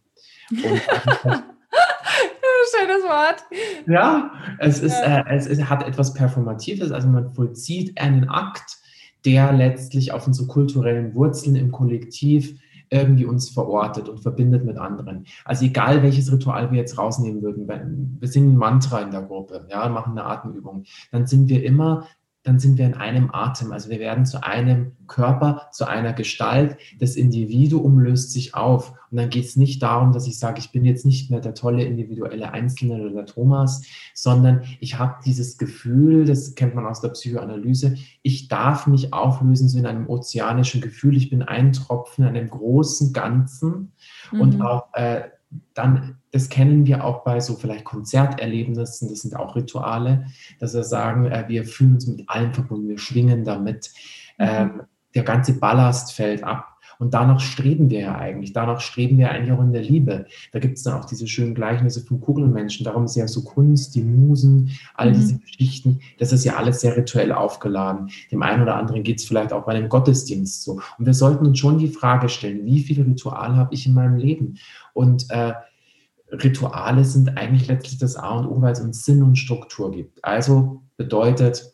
[2.70, 3.44] Schönes Wort.
[3.88, 5.22] Ja, es, ist, ja.
[5.22, 8.78] Äh, es, es hat etwas Performatives, also man vollzieht einen Akt,
[9.26, 12.60] der letztlich auf unsere kulturellen Wurzeln im Kollektiv
[12.90, 15.26] irgendwie uns verortet und verbindet mit anderen.
[15.46, 19.88] Also egal welches Ritual wir jetzt rausnehmen würden, wir singen Mantra in der Gruppe, ja,
[19.90, 22.08] machen eine Atemübung, dann sind wir immer
[22.48, 23.72] dann sind wir in einem Atem.
[23.74, 26.78] Also wir werden zu einem Körper, zu einer Gestalt.
[27.00, 28.94] Das Individuum löst sich auf.
[29.12, 31.54] Und dann geht es nicht darum, dass ich sage, ich bin jetzt nicht mehr der
[31.54, 33.84] tolle individuelle Einzelne oder der Thomas,
[34.14, 39.70] sondern ich habe dieses Gefühl, das kennt man aus der Psychoanalyse, ich darf mich auflösen
[39.70, 41.18] so in einem ozeanischen Gefühl.
[41.18, 43.92] Ich bin ein Tropfen in einem großen Ganzen.
[44.32, 44.42] Mhm.
[44.42, 45.24] Und auch äh,
[45.74, 50.26] dann, das kennen wir auch bei so vielleicht Konzerterlebnissen, das sind auch Rituale,
[50.60, 53.92] dass wir sagen, äh, wir fühlen uns mit allem verbunden, wir schwingen damit.
[54.38, 54.46] Mhm.
[54.46, 54.82] Ähm,
[55.16, 56.77] der ganze Ballast fällt ab.
[57.00, 58.54] Und danach streben wir ja eigentlich.
[58.54, 60.26] Danach streben wir eigentlich auch in der Liebe.
[60.52, 62.84] Da gibt es dann auch diese schönen Gleichnisse vom Kugelmenschen.
[62.84, 65.14] Darum ist ja so Kunst, die Musen, all mhm.
[65.14, 66.00] diese Geschichten.
[66.20, 68.10] Das ist ja alles sehr rituell aufgeladen.
[68.32, 70.80] Dem einen oder anderen geht es vielleicht auch bei einem Gottesdienst so.
[70.98, 74.18] Und wir sollten uns schon die Frage stellen, wie viele Rituale habe ich in meinem
[74.18, 74.58] Leben?
[74.94, 75.54] Und äh,
[76.32, 80.24] Rituale sind eigentlich letztlich das A und O, weil es uns Sinn und Struktur gibt.
[80.24, 81.74] Also bedeutet,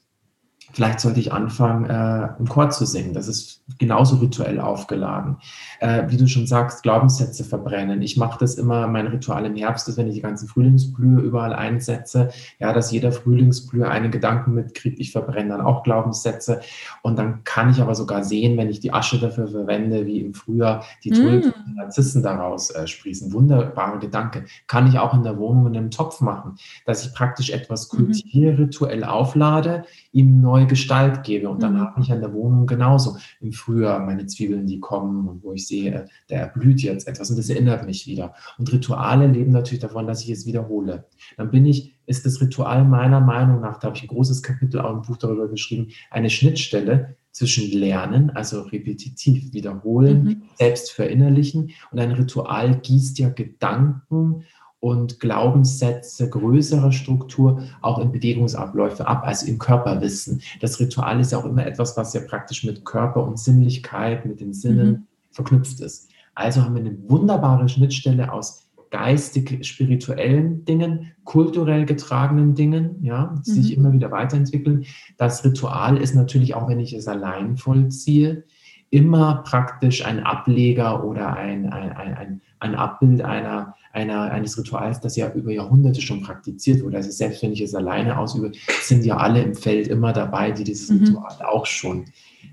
[0.74, 3.14] Vielleicht sollte ich anfangen, äh, im Chor zu singen.
[3.14, 5.38] Das ist genauso rituell aufgeladen.
[5.80, 8.02] Äh, wie du schon sagst, Glaubenssätze verbrennen.
[8.02, 11.54] Ich mache das immer, mein Ritual im Herbst ist, wenn ich die ganzen Frühlingsblühe überall
[11.54, 15.00] einsetze, ja, dass jeder Frühlingsblühe einen Gedanken mitkriegt.
[15.00, 16.62] Ich verbrenne dann auch Glaubenssätze.
[17.04, 20.34] Und dann kann ich aber sogar sehen, wenn ich die Asche dafür verwende, wie im
[20.34, 21.68] Frühjahr die Tulpen mm.
[21.68, 23.32] und Narzissen daraus äh, sprießen.
[23.32, 24.46] Wunderbare Gedanke.
[24.66, 26.56] Kann ich auch in der Wohnung in einem Topf machen,
[26.88, 27.98] dass ich praktisch etwas mhm.
[27.98, 31.50] kultiviere, rituell auflade, ihm neu neue Gestalt gebe.
[31.50, 31.80] Und dann mhm.
[31.80, 35.68] habe ich an der Wohnung genauso im Frühjahr meine Zwiebeln, die kommen und wo ich
[35.68, 38.34] sehe, der erblüht jetzt etwas und das erinnert mich wieder.
[38.58, 41.06] Und Rituale leben natürlich davon, dass ich es wiederhole.
[41.38, 44.82] Dann bin ich, ist das Ritual meiner Meinung nach, da habe ich ein großes Kapitel
[44.82, 50.42] auch im Buch darüber geschrieben, eine Schnittstelle zwischen Lernen, also repetitiv wiederholen, mhm.
[50.58, 54.44] selbst verinnerlichen und ein Ritual gießt ja Gedanken
[54.84, 60.42] und Glaubenssätze größerer Struktur auch in Bewegungsabläufe ab, also im Körperwissen.
[60.60, 64.42] Das Ritual ist ja auch immer etwas, was ja praktisch mit Körper und Sinnlichkeit, mit
[64.42, 65.08] den Sinnen mhm.
[65.32, 66.10] verknüpft ist.
[66.36, 73.56] Also haben wir eine wunderbare Schnittstelle aus geistig-spirituellen Dingen, kulturell getragenen Dingen, ja, die mhm.
[73.56, 74.84] sich immer wieder weiterentwickeln.
[75.16, 78.44] Das Ritual ist natürlich auch, wenn ich es allein vollziehe,
[78.90, 85.16] immer praktisch ein Ableger oder ein, ein, ein, ein Abbild einer einer, eines Rituals, das
[85.16, 86.98] ja über Jahrhunderte schon praktiziert wurde.
[86.98, 90.64] Also selbst wenn ich es alleine ausübe, sind ja alle im Feld immer dabei, die
[90.64, 91.06] dieses mhm.
[91.06, 92.06] Ritual auch schon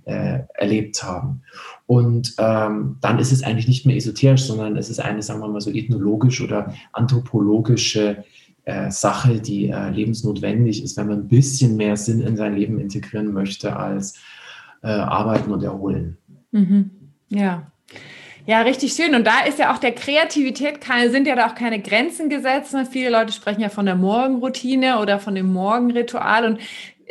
[0.04, 1.42] äh, erlebt haben.
[1.86, 5.48] Und ähm, dann ist es eigentlich nicht mehr esoterisch, sondern es ist eine, sagen wir
[5.48, 8.22] mal so, ethnologisch oder anthropologische
[8.64, 12.78] äh, Sache, die äh, lebensnotwendig ist, wenn man ein bisschen mehr Sinn in sein Leben
[12.78, 14.14] integrieren möchte als
[14.82, 16.18] äh, arbeiten und erholen.
[16.52, 16.90] Mhm.
[17.30, 17.70] Ja,
[18.46, 19.14] ja, richtig schön.
[19.14, 22.72] Und da ist ja auch der Kreativität keine, sind ja da auch keine Grenzen gesetzt.
[22.72, 22.86] Ne?
[22.86, 26.44] Viele Leute sprechen ja von der Morgenroutine oder von dem Morgenritual.
[26.44, 26.60] Und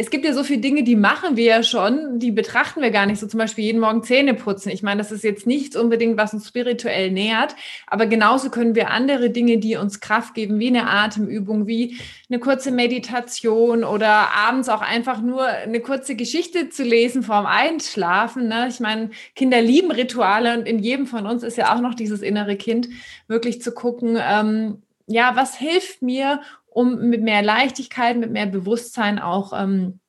[0.02, 3.06] es gibt ja so viele Dinge, die machen wir ja schon, die betrachten wir gar
[3.06, 3.20] nicht.
[3.20, 4.70] So zum Beispiel jeden Morgen Zähne putzen.
[4.70, 7.54] Ich meine, das ist jetzt nichts unbedingt, was uns spirituell nähert,
[7.86, 11.97] aber genauso können wir andere Dinge, die uns Kraft geben, wie eine Atemübung, wie
[12.30, 18.47] eine kurze Meditation oder abends auch einfach nur eine kurze Geschichte zu lesen vorm Einschlafen.
[18.47, 18.68] Ne?
[18.70, 22.22] Ich meine, Kinder lieben Rituale und in jedem von uns ist ja auch noch dieses
[22.22, 22.88] innere Kind,
[23.28, 26.39] wirklich zu gucken, ähm, ja, was hilft mir,
[26.70, 29.99] um mit mehr Leichtigkeit, mit mehr Bewusstsein auch ähm,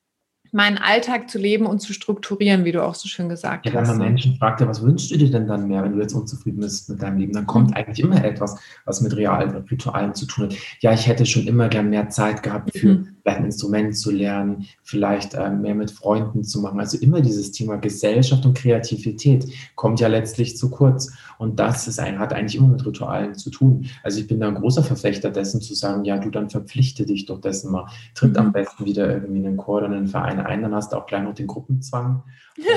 [0.51, 3.89] meinen Alltag zu leben und zu strukturieren, wie du auch so schön gesagt ja, hast.
[3.89, 6.13] Wenn man Menschen fragt, ja, was wünschst du dir denn dann mehr, wenn du jetzt
[6.13, 7.75] unzufrieden bist mit deinem Leben, dann kommt mhm.
[7.77, 10.55] eigentlich immer etwas, was mit realen Ritualen zu tun hat.
[10.81, 14.11] Ja, ich hätte schon immer gern mehr Zeit gehabt für mhm vielleicht ein Instrument zu
[14.11, 16.79] lernen, vielleicht äh, mehr mit Freunden zu machen.
[16.79, 19.45] Also immer dieses Thema Gesellschaft und Kreativität
[19.75, 21.11] kommt ja letztlich zu kurz.
[21.41, 23.89] Und das ist ein, hat eigentlich immer mit Ritualen zu tun.
[24.03, 27.25] Also ich bin da ein großer Verfechter dessen zu sagen, ja, du dann verpflichte dich
[27.25, 27.87] doch dessen mal.
[28.13, 28.37] Tritt mhm.
[28.37, 31.07] am besten wieder irgendwie in einen Chor oder einen Verein ein, dann hast du auch
[31.07, 32.21] gleich noch den Gruppenzwang.
[32.57, 32.75] Und, ja.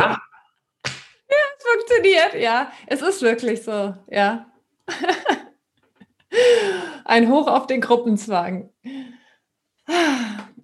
[0.00, 0.18] ja,
[1.28, 2.72] es funktioniert, ja.
[2.88, 4.46] Es ist wirklich so, ja.
[7.04, 8.68] ein Hoch auf den Gruppenzwang.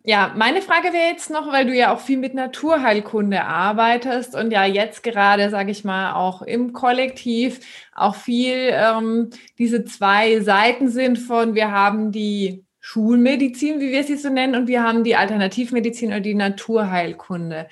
[0.09, 4.51] Ja, meine Frage wäre jetzt noch, weil du ja auch viel mit Naturheilkunde arbeitest und
[4.51, 7.61] ja jetzt gerade, sage ich mal, auch im Kollektiv
[7.95, 9.29] auch viel ähm,
[9.59, 14.67] diese zwei Seiten sind von, wir haben die Schulmedizin, wie wir sie so nennen, und
[14.67, 17.69] wir haben die Alternativmedizin oder die Naturheilkunde.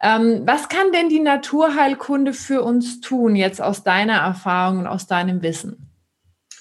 [0.00, 5.08] Ähm, was kann denn die Naturheilkunde für uns tun, jetzt aus deiner Erfahrung und aus
[5.08, 5.90] deinem Wissen?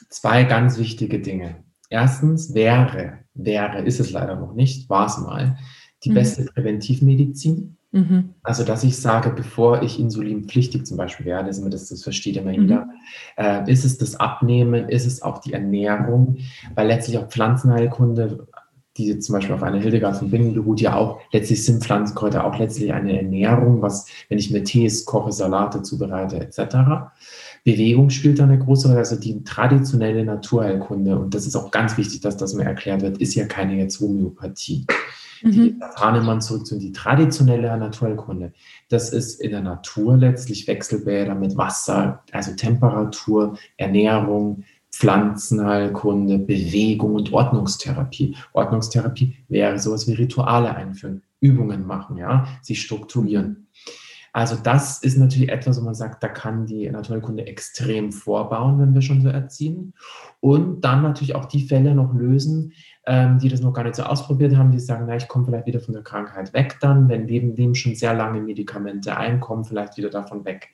[0.09, 1.63] Zwei ganz wichtige Dinge.
[1.93, 5.57] Erstens wäre, wäre, ist es leider noch nicht, war es mal,
[6.03, 6.15] die mhm.
[6.15, 7.77] beste Präventivmedizin.
[7.91, 8.33] Mhm.
[8.41, 12.51] Also, dass ich sage, bevor ich insulinpflichtig zum Beispiel werde, das, das, das versteht immer
[12.51, 12.61] mhm.
[12.61, 12.89] jeder,
[13.37, 16.37] äh, ist es das Abnehmen, ist es auch die Ernährung,
[16.73, 18.47] weil letztlich auch Pflanzenheilkunde,
[18.97, 22.57] die zum Beispiel auf eine Hildegard von Bingen beruht, ja auch, letztlich sind Pflanzenkräuter auch
[22.57, 27.11] letztlich eine Ernährung, was, wenn ich mir Tees koche, Salate zubereite, etc.
[27.63, 28.99] Bewegung spielt da eine große Rolle.
[28.99, 33.17] Also die traditionelle Naturheilkunde, und das ist auch ganz wichtig, dass das mir erklärt wird,
[33.19, 34.85] ist ja keine jetzt Homöopathie.
[35.41, 35.51] Mhm.
[35.51, 38.53] Die Hahnemann zurück zu die traditionelle Naturheilkunde.
[38.89, 47.33] Das ist in der Natur letztlich Wechselbäder mit Wasser, also Temperatur, Ernährung, Pflanzenheilkunde, Bewegung und
[47.33, 48.35] Ordnungstherapie.
[48.53, 53.67] Ordnungstherapie wäre sowas wie Rituale einführen, Übungen machen, ja, sich strukturieren.
[54.33, 58.95] Also das ist natürlich etwas, wo man sagt, da kann die Naturkunde extrem vorbauen, wenn
[58.95, 59.93] wir schon so erziehen.
[60.39, 62.73] Und dann natürlich auch die Fälle noch lösen,
[63.05, 65.67] ähm, die das noch gar nicht so ausprobiert haben, die sagen, na, ich komme vielleicht
[65.67, 69.97] wieder von der Krankheit weg dann, wenn neben dem schon sehr lange Medikamente einkommen, vielleicht
[69.97, 70.69] wieder davon weg.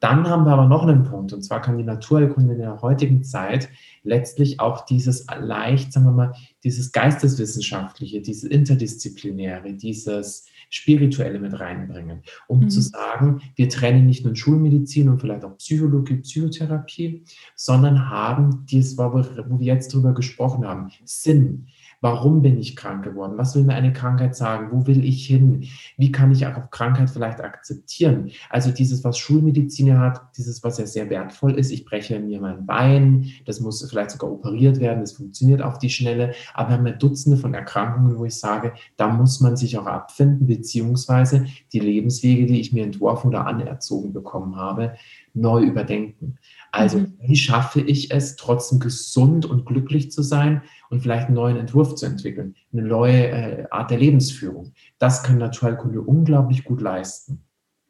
[0.00, 3.24] Dann haben wir aber noch einen Punkt, und zwar kann die Naturheilkunde in der heutigen
[3.24, 3.70] Zeit
[4.02, 10.44] letztlich auch dieses leicht, sagen wir mal, dieses Geisteswissenschaftliche, dieses Interdisziplinäre, dieses
[10.74, 12.70] Spirituelle mit reinbringen, um mhm.
[12.70, 18.98] zu sagen, wir trennen nicht nur Schulmedizin und vielleicht auch Psychologie, Psychotherapie, sondern haben dies,
[18.98, 21.68] wo wir jetzt drüber gesprochen haben, Sinn.
[22.04, 23.38] Warum bin ich krank geworden?
[23.38, 24.68] Was will mir eine Krankheit sagen?
[24.70, 25.64] Wo will ich hin?
[25.96, 28.30] Wie kann ich auch Krankheit vielleicht akzeptieren?
[28.50, 31.70] Also dieses, was Schulmediziner hat, dieses, was ja sehr wertvoll ist.
[31.70, 35.88] Ich breche mir mein Bein, das muss vielleicht sogar operiert werden, das funktioniert auf die
[35.88, 36.34] Schnelle.
[36.52, 39.86] Aber wir haben ja Dutzende von Erkrankungen, wo ich sage, da muss man sich auch
[39.86, 44.92] abfinden, beziehungsweise die Lebenswege, die ich mir entworfen oder anerzogen bekommen habe,
[45.32, 46.36] neu überdenken.
[46.74, 47.14] Also, mhm.
[47.20, 51.94] wie schaffe ich es, trotzdem gesund und glücklich zu sein und vielleicht einen neuen Entwurf
[51.94, 54.72] zu entwickeln, eine neue äh, Art der Lebensführung?
[54.98, 57.42] Das kann Naturheilkunde unglaublich gut leisten.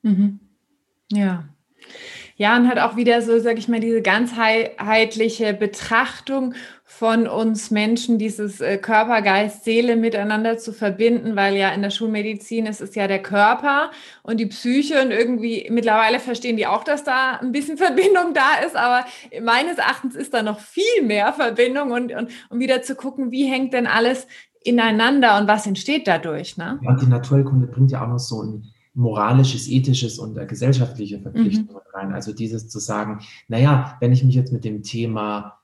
[0.03, 0.41] Mhm.
[1.11, 1.49] Ja.
[2.37, 6.55] Ja, und hat auch wieder so, sag ich mal, diese ganzheitliche Betrachtung
[6.87, 11.89] von uns Menschen, dieses äh, Körper, Geist, Seele miteinander zu verbinden, weil ja in der
[11.91, 13.91] Schulmedizin ist es ja der Körper
[14.22, 18.64] und die Psyche und irgendwie mittlerweile verstehen die auch, dass da ein bisschen Verbindung da
[18.66, 19.07] ist, aber
[19.43, 23.51] meines Erachtens ist da noch viel mehr Verbindung und, und um wieder zu gucken, wie
[23.51, 24.26] hängt denn alles
[24.62, 26.59] ineinander und was entsteht dadurch.
[26.59, 26.78] Ne?
[26.82, 28.64] Ja, die Naturheilkunde bringt ja auch noch so ein
[28.95, 31.99] moralisches, ethisches und äh, gesellschaftliche Verpflichtungen mhm.
[31.99, 32.12] rein.
[32.12, 35.59] Also dieses zu sagen, naja, wenn ich mich jetzt mit dem Thema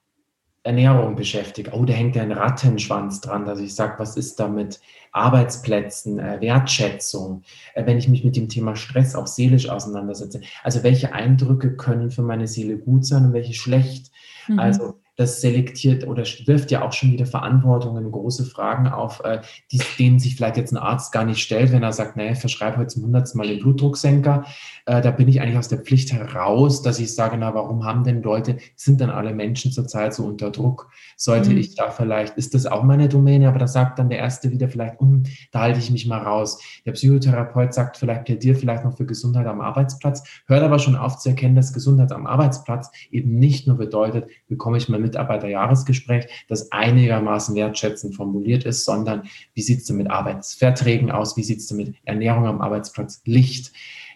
[0.62, 4.46] Ernährung beschäftige, oh, da hängt ja ein Rattenschwanz dran, dass ich sage, was ist da
[4.46, 4.80] mit
[5.12, 7.42] Arbeitsplätzen, äh, Wertschätzung,
[7.74, 10.42] äh, wenn ich mich mit dem Thema Stress auch seelisch auseinandersetze.
[10.62, 14.12] Also welche Eindrücke können für meine Seele gut sein und welche schlecht.
[14.48, 14.58] Mhm.
[14.58, 19.40] Also das selektiert oder wirft ja auch schon wieder Verantwortungen, große Fragen auf, äh,
[19.70, 22.78] die, denen sich vielleicht jetzt ein Arzt gar nicht stellt, wenn er sagt, naja, verschreibe
[22.78, 24.46] heute zum hundertsten Mal den Blutdrucksenker.
[24.86, 28.02] Äh, da bin ich eigentlich aus der Pflicht heraus, dass ich sage, na, warum haben
[28.02, 30.90] denn Leute, sind dann alle Menschen zurzeit so unter Druck?
[31.18, 31.58] Sollte mhm.
[31.58, 33.48] ich da vielleicht, ist das auch meine Domäne?
[33.48, 36.62] Aber da sagt dann der Erste wieder vielleicht, um, da halte ich mich mal raus.
[36.86, 41.18] Der Psychotherapeut sagt vielleicht, plädiert vielleicht noch für Gesundheit am Arbeitsplatz, hört aber schon auf
[41.18, 46.26] zu erkennen, dass Gesundheit am Arbeitsplatz eben nicht nur bedeutet, bekomme ich mal mit Mitarbeiterjahresgespräch,
[46.48, 49.22] das einigermaßen wertschätzend formuliert ist, sondern
[49.54, 53.22] wie sieht es denn mit Arbeitsverträgen aus, wie sieht es denn mit Ernährung am Arbeitsplatz,
[53.24, 53.72] Licht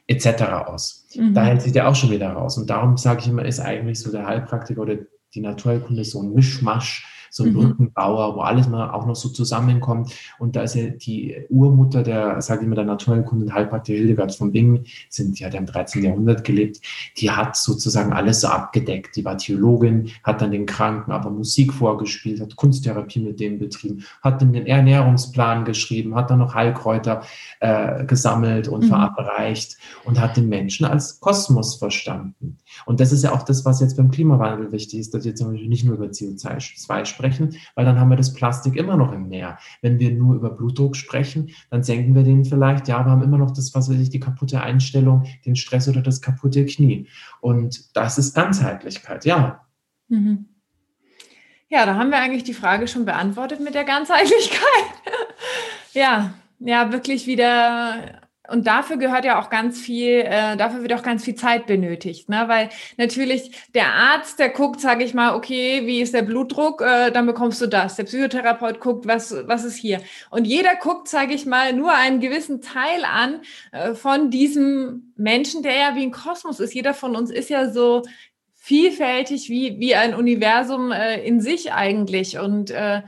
[0.06, 0.42] etc.
[0.66, 1.06] aus.
[1.14, 1.34] Mhm.
[1.34, 2.58] Da hält sich der auch schon wieder raus.
[2.58, 4.96] Und darum sage ich immer, ist eigentlich so der Heilpraktiker oder
[5.34, 7.54] die Naturheilkunde so ein Mischmasch so ein mhm.
[7.54, 10.14] Brückenbauer, wo alles mal auch noch so zusammenkommt.
[10.38, 14.32] Und da ist ja die Urmutter der, sage ich mal, der Naturheilkunde und Heilpraktiker Hildegard
[14.32, 16.04] von Bingen, sind, die hat ja im 13.
[16.04, 16.80] Jahrhundert gelebt,
[17.16, 19.16] die hat sozusagen alles so abgedeckt.
[19.16, 24.04] Die war Theologin, hat dann den Kranken aber Musik vorgespielt, hat Kunsttherapie mit denen betrieben,
[24.22, 27.22] hat dann den Ernährungsplan geschrieben, hat dann noch Heilkräuter
[27.58, 28.88] äh, gesammelt und mhm.
[28.88, 32.58] verabreicht und hat den Menschen als Kosmos verstanden.
[32.86, 35.50] Und das ist ja auch das, was jetzt beim Klimawandel wichtig ist, dass wir zum
[35.50, 37.23] Beispiel nicht nur über CO2 sprechen,
[37.74, 39.58] weil dann haben wir das Plastik immer noch im Meer.
[39.82, 43.38] Wenn wir nur über Blutdruck sprechen, dann senken wir den vielleicht, ja, wir haben immer
[43.38, 47.08] noch das, was weiß ich, die kaputte Einstellung, den Stress oder das kaputte Knie.
[47.40, 49.64] Und das ist Ganzheitlichkeit, ja.
[50.08, 50.46] Mhm.
[51.68, 54.84] Ja, da haben wir eigentlich die Frage schon beantwortet mit der Ganzheitlichkeit.
[55.92, 61.02] ja, ja, wirklich wieder und dafür gehört ja auch ganz viel, äh, dafür wird auch
[61.02, 62.44] ganz viel Zeit benötigt, ne?
[62.46, 62.68] Weil
[62.98, 67.24] natürlich der Arzt, der guckt, sage ich mal, okay, wie ist der Blutdruck, äh, dann
[67.24, 67.96] bekommst du das.
[67.96, 70.00] Der Psychotherapeut guckt, was was ist hier.
[70.30, 73.40] Und jeder guckt, sage ich mal, nur einen gewissen Teil an
[73.72, 76.74] äh, von diesem Menschen, der ja wie ein Kosmos ist.
[76.74, 78.02] Jeder von uns ist ja so
[78.54, 82.38] vielfältig wie wie ein Universum äh, in sich eigentlich.
[82.38, 83.02] Und äh,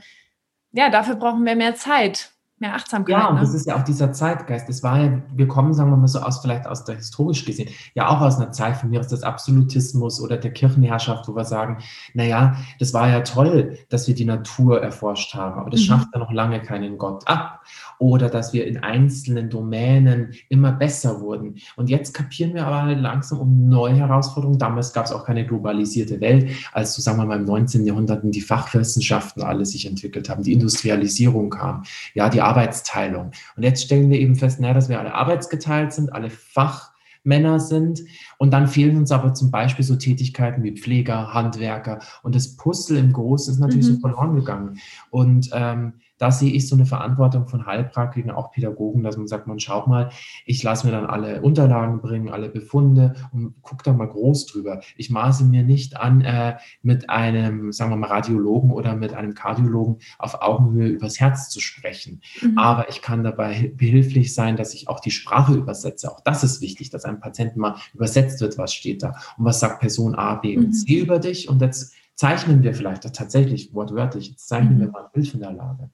[0.71, 3.15] ja, dafür brauchen wir mehr Zeit mehr Achtsamkeit.
[3.15, 3.41] Ja, und ne?
[3.41, 4.67] das ist ja auch dieser Zeitgeist.
[4.67, 7.69] Das war ja, wir kommen, sagen wir mal so aus, vielleicht aus der historisch gesehen,
[7.93, 11.45] ja auch aus einer Zeit von mir aus des Absolutismus oder der Kirchenherrschaft, wo wir
[11.45, 11.77] sagen,
[12.13, 15.85] naja, das war ja toll, dass wir die Natur erforscht haben, aber das mhm.
[15.85, 17.61] schafft ja noch lange keinen Gott ab.
[17.99, 21.55] Oder dass wir in einzelnen Domänen immer besser wurden.
[21.75, 24.59] Und jetzt kapieren wir aber halt langsam um neue Herausforderungen.
[24.59, 27.85] Damals gab es auch keine globalisierte Welt, als so sagen wir mal im 19.
[27.85, 31.83] Jahrhundert die Fachwissenschaften alle sich entwickelt haben, die Industrialisierung kam,
[32.13, 33.31] ja, die Arbeitsteilung.
[33.55, 38.01] Und jetzt stellen wir eben fest, naja, dass wir alle arbeitsgeteilt sind, alle Fachmänner sind.
[38.37, 41.99] Und dann fehlen uns aber zum Beispiel so Tätigkeiten wie Pfleger, Handwerker.
[42.23, 43.95] Und das Puzzle im Großen ist natürlich mhm.
[43.95, 44.79] so verloren gegangen.
[45.09, 49.47] Und ähm, da sehe ich so eine Verantwortung von Heilpraktikern, auch Pädagogen, dass man sagt,
[49.47, 50.09] man schaut mal,
[50.45, 54.81] ich lasse mir dann alle Unterlagen bringen, alle Befunde und gucke da mal groß drüber.
[54.95, 59.33] Ich maße mir nicht an, äh, mit einem, sagen wir mal, Radiologen oder mit einem
[59.33, 62.21] Kardiologen auf Augenhöhe übers Herz zu sprechen.
[62.41, 62.57] Mhm.
[62.57, 66.11] Aber ich kann dabei behilflich sein, dass ich auch die Sprache übersetze.
[66.11, 69.59] Auch das ist wichtig, dass einem Patienten mal übersetzt wird, was steht da und was
[69.59, 71.01] sagt Person A, B und C mhm.
[71.03, 71.49] über dich.
[71.49, 74.81] Und jetzt zeichnen wir vielleicht tatsächlich wortwörtlich, jetzt zeichnen mhm.
[74.81, 75.89] wir mal ein Bild von der Lage.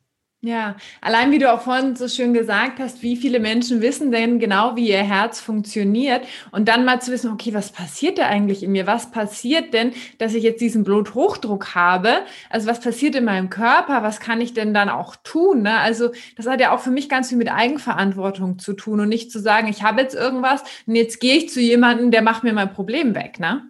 [0.45, 4.39] Ja, allein wie du auch vorhin so schön gesagt hast, wie viele Menschen wissen denn
[4.39, 8.61] genau, wie ihr Herz funktioniert und dann mal zu wissen, okay, was passiert da eigentlich
[8.61, 8.85] in mir?
[8.85, 12.09] Was passiert denn, dass ich jetzt diesen Bluthochdruck habe?
[12.49, 14.03] Also was passiert in meinem Körper?
[14.03, 15.61] Was kann ich denn dann auch tun?
[15.61, 15.79] Ne?
[15.79, 19.31] Also das hat ja auch für mich ganz viel mit Eigenverantwortung zu tun und nicht
[19.31, 22.51] zu sagen, ich habe jetzt irgendwas und jetzt gehe ich zu jemandem, der macht mir
[22.51, 23.61] mein Problem weg, ne?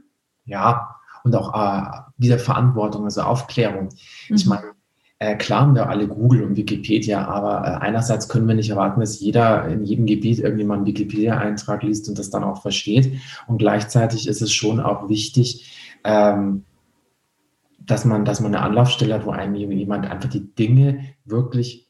[0.45, 3.89] Ja, und auch äh, wieder Verantwortung, also Aufklärung.
[4.27, 4.35] Mhm.
[4.35, 4.72] Ich meine,
[5.23, 8.99] äh, klar haben wir alle Google und Wikipedia, aber äh, einerseits können wir nicht erwarten,
[8.99, 13.13] dass jeder in jedem Gebiet irgendwie mal einen Wikipedia-Eintrag liest und das dann auch versteht.
[13.47, 16.65] Und gleichzeitig ist es schon auch wichtig, ähm,
[17.79, 21.87] dass man, dass man eine Anlaufstelle hat, wo einem jemand einfach die Dinge wirklich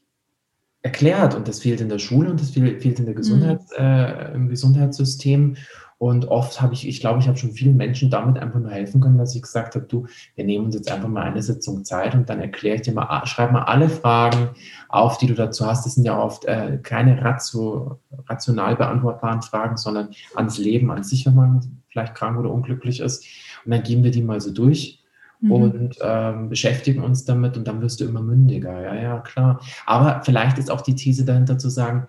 [0.82, 1.34] erklärt.
[1.34, 3.84] Und das fehlt in der Schule und das fehlt, in der Gesundheits, mhm.
[3.84, 5.56] äh, im Gesundheitssystem.
[6.04, 9.00] Und oft habe ich, ich glaube, ich habe schon vielen Menschen damit einfach nur helfen
[9.00, 12.14] können, dass ich gesagt habe, du, wir nehmen uns jetzt einfach mal eine Sitzung Zeit
[12.14, 14.50] und dann erkläre ich dir mal, schreib mal alle Fragen
[14.90, 15.86] auf, die du dazu hast.
[15.86, 21.24] Das sind ja oft äh, keine ratio, rational beantwortbaren Fragen, sondern ans Leben an sich,
[21.24, 23.24] wenn man vielleicht krank oder unglücklich ist.
[23.64, 25.02] Und dann gehen wir die mal so durch
[25.40, 25.52] mhm.
[25.52, 28.78] und ähm, beschäftigen uns damit und dann wirst du immer mündiger.
[28.82, 29.58] Ja, ja, klar.
[29.86, 32.08] Aber vielleicht ist auch die These dahinter zu sagen,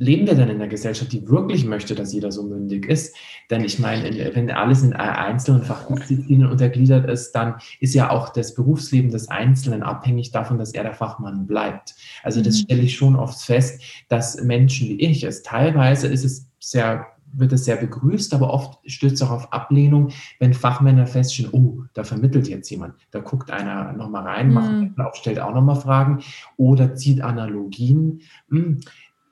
[0.00, 3.14] leben wir denn in einer Gesellschaft, die wirklich möchte, dass jeder so mündig ist?
[3.50, 8.54] Denn ich meine, wenn alles in einzelnen Fachdisziplinen untergliedert ist, dann ist ja auch das
[8.54, 11.94] Berufsleben des Einzelnen abhängig davon, dass er der Fachmann bleibt.
[12.22, 12.62] Also das mhm.
[12.62, 17.52] stelle ich schon oft fest, dass Menschen wie ich es, teilweise ist es sehr wird
[17.52, 22.02] es sehr begrüßt, aber oft stößt es auch auf Ablehnung, wenn Fachmänner feststellen, oh, da
[22.02, 24.94] vermittelt jetzt jemand, da guckt einer nochmal rein, macht mhm.
[24.98, 26.24] auf, stellt auch nochmal Fragen
[26.56, 28.22] oder zieht Analogien.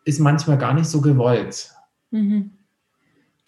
[0.08, 1.70] Ist manchmal gar nicht so gewollt.
[2.10, 2.52] Mhm.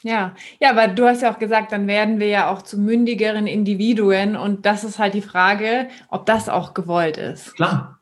[0.02, 3.46] Ja, ja, aber du hast ja auch gesagt, dann werden wir ja auch zu mündigeren
[3.46, 7.54] Individuen und das ist halt die Frage, ob das auch gewollt ist.
[7.54, 8.00] Klar.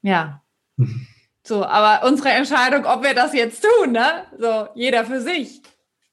[0.00, 0.42] Ja.
[1.42, 4.24] So, aber unsere Entscheidung, ob wir das jetzt tun, ne?
[4.36, 5.62] So, jeder für sich.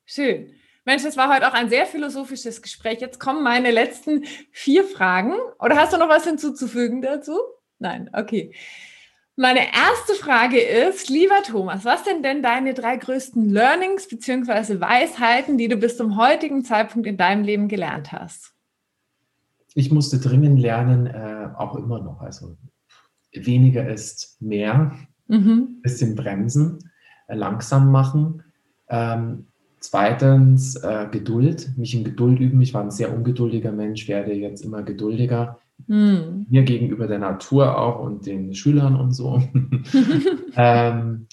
[0.05, 0.53] Schön.
[0.85, 3.01] Mensch, das war heute auch ein sehr philosophisches Gespräch.
[3.01, 5.33] Jetzt kommen meine letzten vier Fragen.
[5.57, 7.39] Oder hast du noch was hinzuzufügen dazu?
[7.79, 8.53] Nein, okay.
[9.35, 14.79] Meine erste Frage ist, lieber Thomas, was sind denn deine drei größten Learnings bzw.
[14.79, 18.53] Weisheiten, die du bis zum heutigen Zeitpunkt in deinem Leben gelernt hast?
[19.73, 22.21] Ich musste dringend lernen, äh, auch immer noch.
[22.21, 22.57] Also
[23.33, 24.95] weniger ist mehr,
[25.27, 25.81] mhm.
[25.81, 26.91] bisschen bremsen,
[27.25, 28.43] äh, langsam machen.
[28.87, 29.47] Ähm,
[29.79, 32.61] zweitens äh, Geduld, mich in Geduld üben.
[32.61, 35.57] Ich war ein sehr ungeduldiger Mensch, werde jetzt immer geduldiger
[35.87, 36.45] hm.
[36.49, 39.41] Mir gegenüber der Natur auch und den Schülern und so.
[40.55, 41.27] ähm,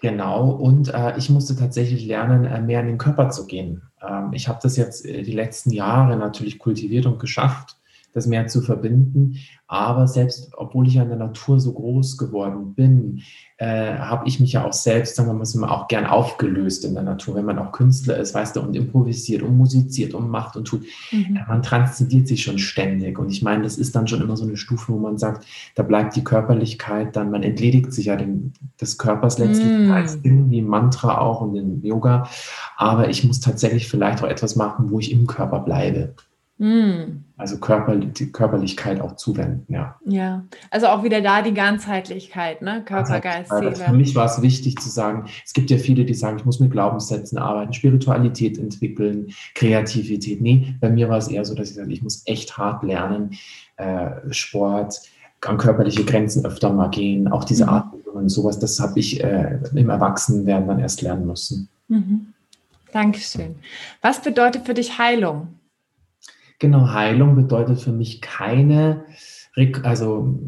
[0.00, 3.82] genau, und äh, ich musste tatsächlich lernen, äh, mehr in den Körper zu gehen.
[4.02, 7.76] Ähm, ich habe das jetzt äh, die letzten Jahre natürlich kultiviert und geschafft,
[8.12, 9.36] das mehr zu verbinden.
[9.66, 13.22] Aber selbst, obwohl ich ja in der Natur so groß geworden bin,
[13.56, 17.02] äh, habe ich mich ja auch selbst, sagen wir mal, auch gern aufgelöst in der
[17.02, 17.34] Natur.
[17.36, 20.82] Wenn man auch Künstler ist, weißt du, und improvisiert und musiziert und macht und tut,
[21.12, 21.36] mhm.
[21.36, 23.18] äh, man transzendiert sich schon ständig.
[23.18, 25.82] Und ich meine, das ist dann schon immer so eine Stufe, wo man sagt, da
[25.82, 29.92] bleibt die Körperlichkeit dann, man entledigt sich ja den, des Körpers letztlich mhm.
[29.92, 32.28] als irgendwie Mantra auch und im Yoga.
[32.76, 36.14] Aber ich muss tatsächlich vielleicht auch etwas machen, wo ich im Körper bleibe.
[36.60, 37.24] Mm.
[37.38, 39.96] Also Körper, die Körperlichkeit auch zuwenden, ja.
[40.04, 42.82] Ja, also auch wieder da die Ganzheitlichkeit, ne?
[42.84, 43.74] Körper, Geist, Seele.
[43.74, 46.60] Für mich war es wichtig zu sagen, es gibt ja viele, die sagen, ich muss
[46.60, 50.42] mit Glaubenssätzen arbeiten, Spiritualität entwickeln, Kreativität.
[50.42, 53.30] Nee, bei mir war es eher so, dass ich sage, ich muss echt hart lernen,
[53.78, 55.00] äh, Sport,
[55.40, 57.70] an körperliche Grenzen öfter mal gehen, auch diese mhm.
[57.70, 61.70] Atmung und sowas, das habe ich äh, im Erwachsenenwerden dann erst lernen müssen.
[61.88, 62.34] Mhm.
[62.92, 63.54] Dankeschön.
[64.02, 65.48] Was bedeutet für dich Heilung?
[66.60, 69.04] Genau, Heilung bedeutet für mich keine,
[69.82, 70.38] also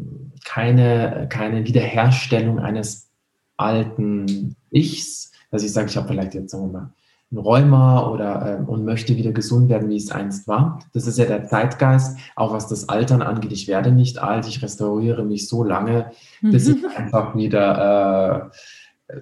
[0.45, 3.09] keine, keine Wiederherstellung eines
[3.57, 6.93] alten Ichs, dass ich sage, ich habe vielleicht jetzt sagen wir mal
[7.33, 10.79] ein Rheuma oder ähm, und möchte wieder gesund werden, wie es einst war.
[10.93, 13.51] Das ist ja der Zeitgeist, auch was das Altern angeht.
[13.51, 16.11] Ich werde nicht alt, ich restauriere mich so lange,
[16.41, 18.51] bis ich einfach wieder
[19.09, 19.15] äh,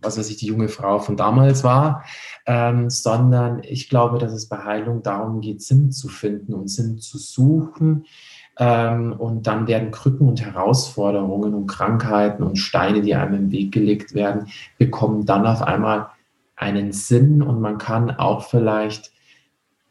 [0.00, 2.04] was weiß ich, die junge Frau von damals war,
[2.46, 6.98] ähm, sondern ich glaube, dass es bei Heilung darum geht, Sinn zu finden und Sinn
[6.98, 8.04] zu suchen.
[8.58, 13.72] Ähm, und dann werden Krücken und Herausforderungen und Krankheiten und Steine, die einem im Weg
[13.72, 16.08] gelegt werden, bekommen dann auf einmal
[16.56, 19.12] einen Sinn und man kann auch vielleicht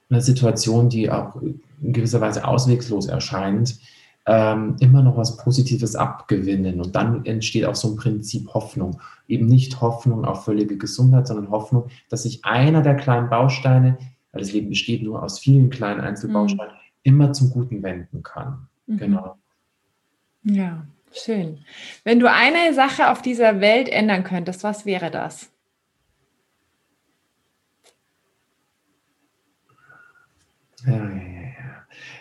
[0.09, 3.79] eine Situation, die auch in gewisser Weise auswegslos erscheint,
[4.27, 6.81] ähm, immer noch was Positives abgewinnen.
[6.81, 8.99] Und dann entsteht auch so ein Prinzip Hoffnung.
[9.27, 13.97] Eben nicht Hoffnung auf völlige Gesundheit, sondern Hoffnung, dass sich einer der kleinen Bausteine,
[14.31, 16.79] weil das Leben besteht nur aus vielen kleinen Einzelbausteinen, mhm.
[17.03, 18.67] immer zum Guten wenden kann.
[18.85, 18.97] Mhm.
[18.97, 19.37] Genau.
[20.43, 21.59] Ja, schön.
[22.03, 25.51] Wenn du eine Sache auf dieser Welt ändern könntest, was wäre das?
[30.85, 31.26] Ja, ja, ja.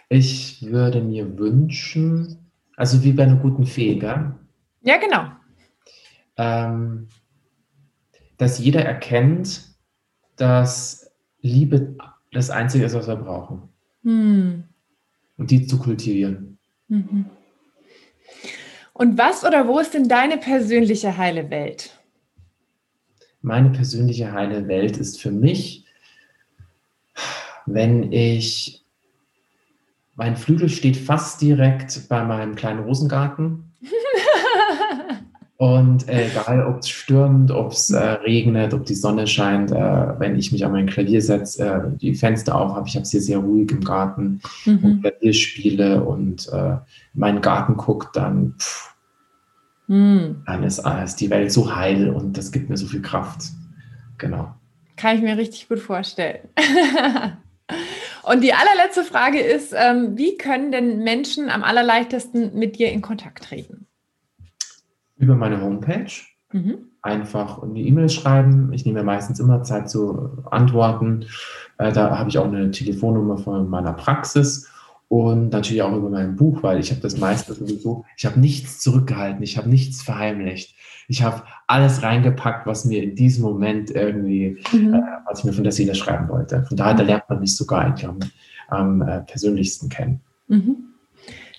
[0.08, 4.34] Ich würde mir wünschen, also wie bei einer guten Fee, gell?
[4.82, 5.30] Ja, genau.
[6.36, 7.08] Ähm,
[8.36, 9.62] dass jeder erkennt,
[10.36, 11.96] dass Liebe
[12.32, 13.68] das Einzige ist, was wir brauchen.
[14.02, 14.64] Hm.
[15.36, 16.58] Und die zu kultivieren.
[16.88, 17.26] Mhm.
[18.92, 21.98] Und was oder wo ist denn deine persönliche heile Welt?
[23.42, 25.84] Meine persönliche heile Welt ist für mich,
[27.66, 28.85] wenn ich
[30.16, 33.64] mein Flügel steht fast direkt bei meinem kleinen Rosengarten.
[35.58, 40.18] Und äh, egal, ob es stürmt, ob es äh, regnet, ob die Sonne scheint, äh,
[40.18, 43.10] wenn ich mich an mein Klavier setze, äh, die Fenster auf habe, ich habe es
[43.10, 44.78] hier sehr ruhig im Garten mhm.
[44.84, 46.76] und Klavier spiele und äh,
[47.14, 48.94] meinen Garten guckt, dann, pff,
[49.86, 50.42] mhm.
[50.44, 53.46] dann ist, ist die Welt so heil und das gibt mir so viel Kraft.
[54.18, 54.54] Genau.
[54.96, 56.40] Kann ich mir richtig gut vorstellen.
[58.26, 63.00] Und die allerletzte Frage ist, ähm, wie können denn Menschen am allerleichtesten mit dir in
[63.00, 63.86] Kontakt treten?
[65.16, 66.10] Über meine Homepage.
[66.50, 66.88] Mhm.
[67.02, 68.72] Einfach eine E-Mail schreiben.
[68.72, 71.26] Ich nehme meistens immer Zeit zu antworten.
[71.78, 74.68] Äh, da habe ich auch eine Telefonnummer von meiner Praxis
[75.08, 78.80] und natürlich auch über mein Buch, weil ich habe das meiste sowieso, ich habe nichts
[78.80, 80.74] zurückgehalten, ich habe nichts verheimlicht.
[81.08, 84.94] Ich habe alles reingepackt, was mir in diesem Moment irgendwie, mhm.
[84.94, 86.64] äh, was ich mir von der Seele schreiben wollte.
[86.64, 87.08] Von daher, da mhm.
[87.08, 88.18] lernt man mich sogar eigentlich am,
[88.68, 90.20] am äh, persönlichsten kennen.
[90.48, 90.76] Mhm.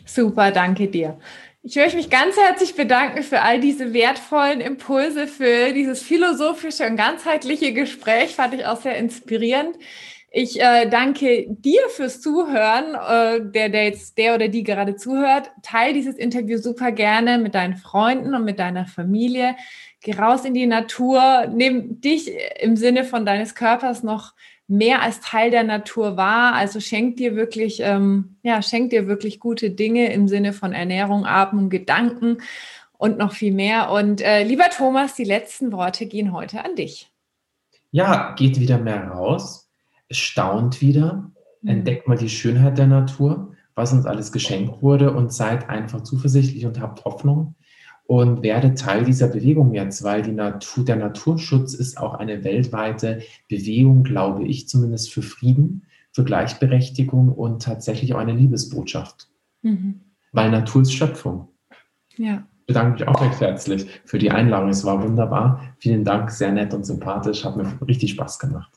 [0.05, 1.17] Super, danke dir.
[1.63, 6.95] Ich möchte mich ganz herzlich bedanken für all diese wertvollen Impulse, für dieses philosophische und
[6.95, 8.35] ganzheitliche Gespräch.
[8.35, 9.75] Fand ich auch sehr inspirierend.
[10.39, 15.49] Ich äh, danke dir fürs Zuhören, äh, der, der jetzt der oder die gerade zuhört.
[15.63, 19.55] Teil dieses Interview super gerne mit deinen Freunden und mit deiner Familie.
[19.99, 24.35] Geh raus in die Natur, nimm dich im Sinne von deines Körpers noch
[24.67, 26.53] mehr als Teil der Natur wahr.
[26.53, 31.25] Also schenk dir wirklich, ähm, ja, schenk dir wirklich gute Dinge im Sinne von Ernährung,
[31.25, 32.43] Atmung, Gedanken
[32.99, 33.89] und noch viel mehr.
[33.89, 37.11] Und äh, lieber Thomas, die letzten Worte gehen heute an dich.
[37.89, 39.66] Ja, geht wieder mehr raus
[40.12, 41.32] staunt wieder,
[41.62, 41.70] mhm.
[41.70, 46.66] entdeckt mal die Schönheit der Natur, was uns alles geschenkt wurde und seid einfach zuversichtlich
[46.66, 47.55] und habt Hoffnung
[48.08, 53.22] und werdet Teil dieser Bewegung jetzt, weil die Natur, der Naturschutz ist auch eine weltweite
[53.49, 55.84] Bewegung, glaube ich zumindest, für Frieden,
[56.14, 59.30] für Gleichberechtigung und tatsächlich auch eine Liebesbotschaft.
[59.62, 60.01] Mhm.
[60.32, 61.49] Weil Natur ist Schöpfung.
[62.16, 62.47] Ja.
[62.62, 64.70] Ich bedanke mich auch recht herzlich für die Einladung.
[64.70, 65.76] Es war wunderbar.
[65.78, 67.45] Vielen Dank, sehr nett und sympathisch.
[67.45, 68.76] Hat mir richtig Spaß gemacht.